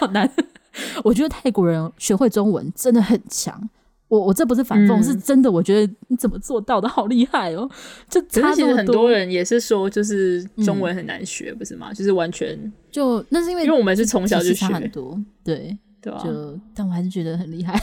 [0.00, 0.28] 好难。
[1.04, 3.68] 我觉得泰国人学会中文真的很强。
[4.10, 5.50] 我我这不是反讽，嗯，是真的。
[5.50, 7.70] 我觉得你怎么做到的，好厉害哦！
[8.08, 11.94] 就差其实很多人也是说，就是中文很难学，嗯，不是吗？
[11.94, 12.58] 就是完全
[12.90, 15.78] 就那是因为因为我们是从小就学很多，对。
[16.02, 17.78] 对啊，就但我还是觉得很厉害。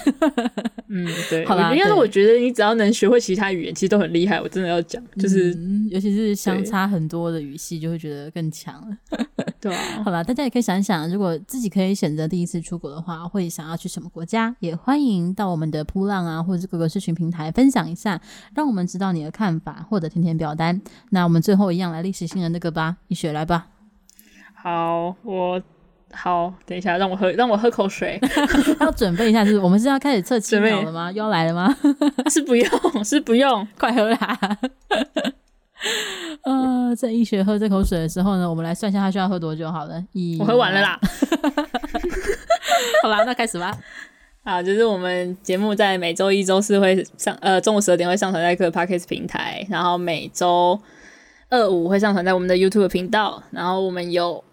[0.87, 4.41] 嗯，对， 好啦，应该是我觉得你只要能学会其他语言，其实都很厉害。
[4.41, 8.97] 我真的要讲，就是、嗯、尤其是相差很多的语系，就会觉得更强了。
[9.61, 14.55] 对啊，好啦，大家也可以想一想，如果自己可以选择第一次出国的话，会想要去什么国家？
[14.61, 18.19] 也欢迎到我们的扑浪啊，或者是各个社群平台分享一下，
[18.55, 20.81] 让我们知道你的看法，或者填填表单。
[21.11, 23.67] 那我们最后一样来历史性的那个吧，一雪来吧。
[24.55, 25.61] 好，我。
[26.13, 28.19] 好，等一下，让我喝，让我喝口水。
[28.79, 31.11] 要准备一下，就是我们是要开始测七秒了吗？
[31.11, 31.75] 又要来了吗？
[32.31, 34.39] 是不用，是不用，快喝啦！
[36.43, 39.71] 呃，在医学喝这口水的时候呢，我们来算一下他需要喝多久。
[39.71, 40.99] 好了，一，我喝完了啦。
[43.03, 43.77] 好啦，那开始吧。
[44.43, 50.79] 好，就是我们节目在每周一、周四会上，呃，中午十二点会上传在各个 Podcast 平台，然后每周
[51.49, 54.43] 二五会上传在我们的 YouTube 频道，然后我们有。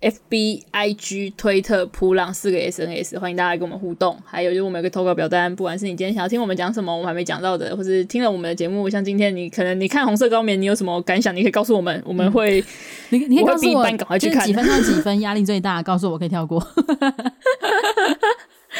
[0.00, 4.16] F B I G 推特普朗四个 S N S，欢迎大家跟我们互动。
[4.24, 12.64] 还有就是我们有个投稿表单，不管是你今天想要听我们讲什么，我们还没讲到的，或是听了我们的节目，像今天你可能你看红色高棉，你有什么感想，你可以告诉我们，我们会，
[13.10, 16.66] 你你可以告诉我，赶快去看几分到几分压力最大，告诉我可以跳过。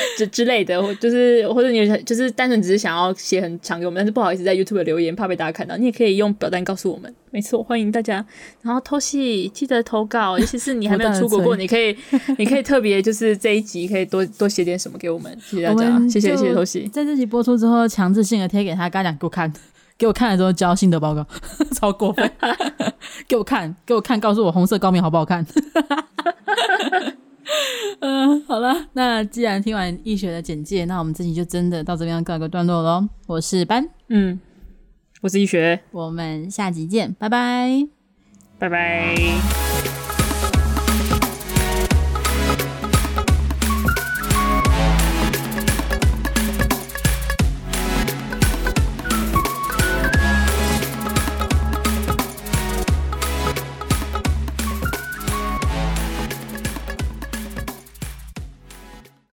[0.18, 7.14] 之之类的，或就是或者你就是单纯只是想要写很长给我们，但是不好意思在 YouTube 留言，怕被大家看到，你也可以用表单告诉我们。
[7.32, 8.24] 没错，欢迎大家。
[8.62, 11.96] 然后偷戏记得投稿，尤其是你还没有出国过， 你可以
[12.38, 16.88] 你可以特别就是这一集可以多多写点什么给我们，谢谢大家，谢谢谢谢偷戏。
[16.92, 19.52] 在这集播出之后，强制性的贴给他，刚讲给我看，
[19.96, 21.24] 给我看了之后交心得报告，
[21.78, 22.28] 超过分，
[23.28, 25.46] 给我看给我看，告诉我红色高棉好不好看。
[28.00, 33.08] 嗯，好了，那既然听完易学的简介，那我们这集就真的到这边告一个段落喽。
[33.26, 34.38] 我是班，嗯，
[35.20, 37.86] 我是易学，我们下集见，拜拜，
[38.58, 39.99] 拜拜。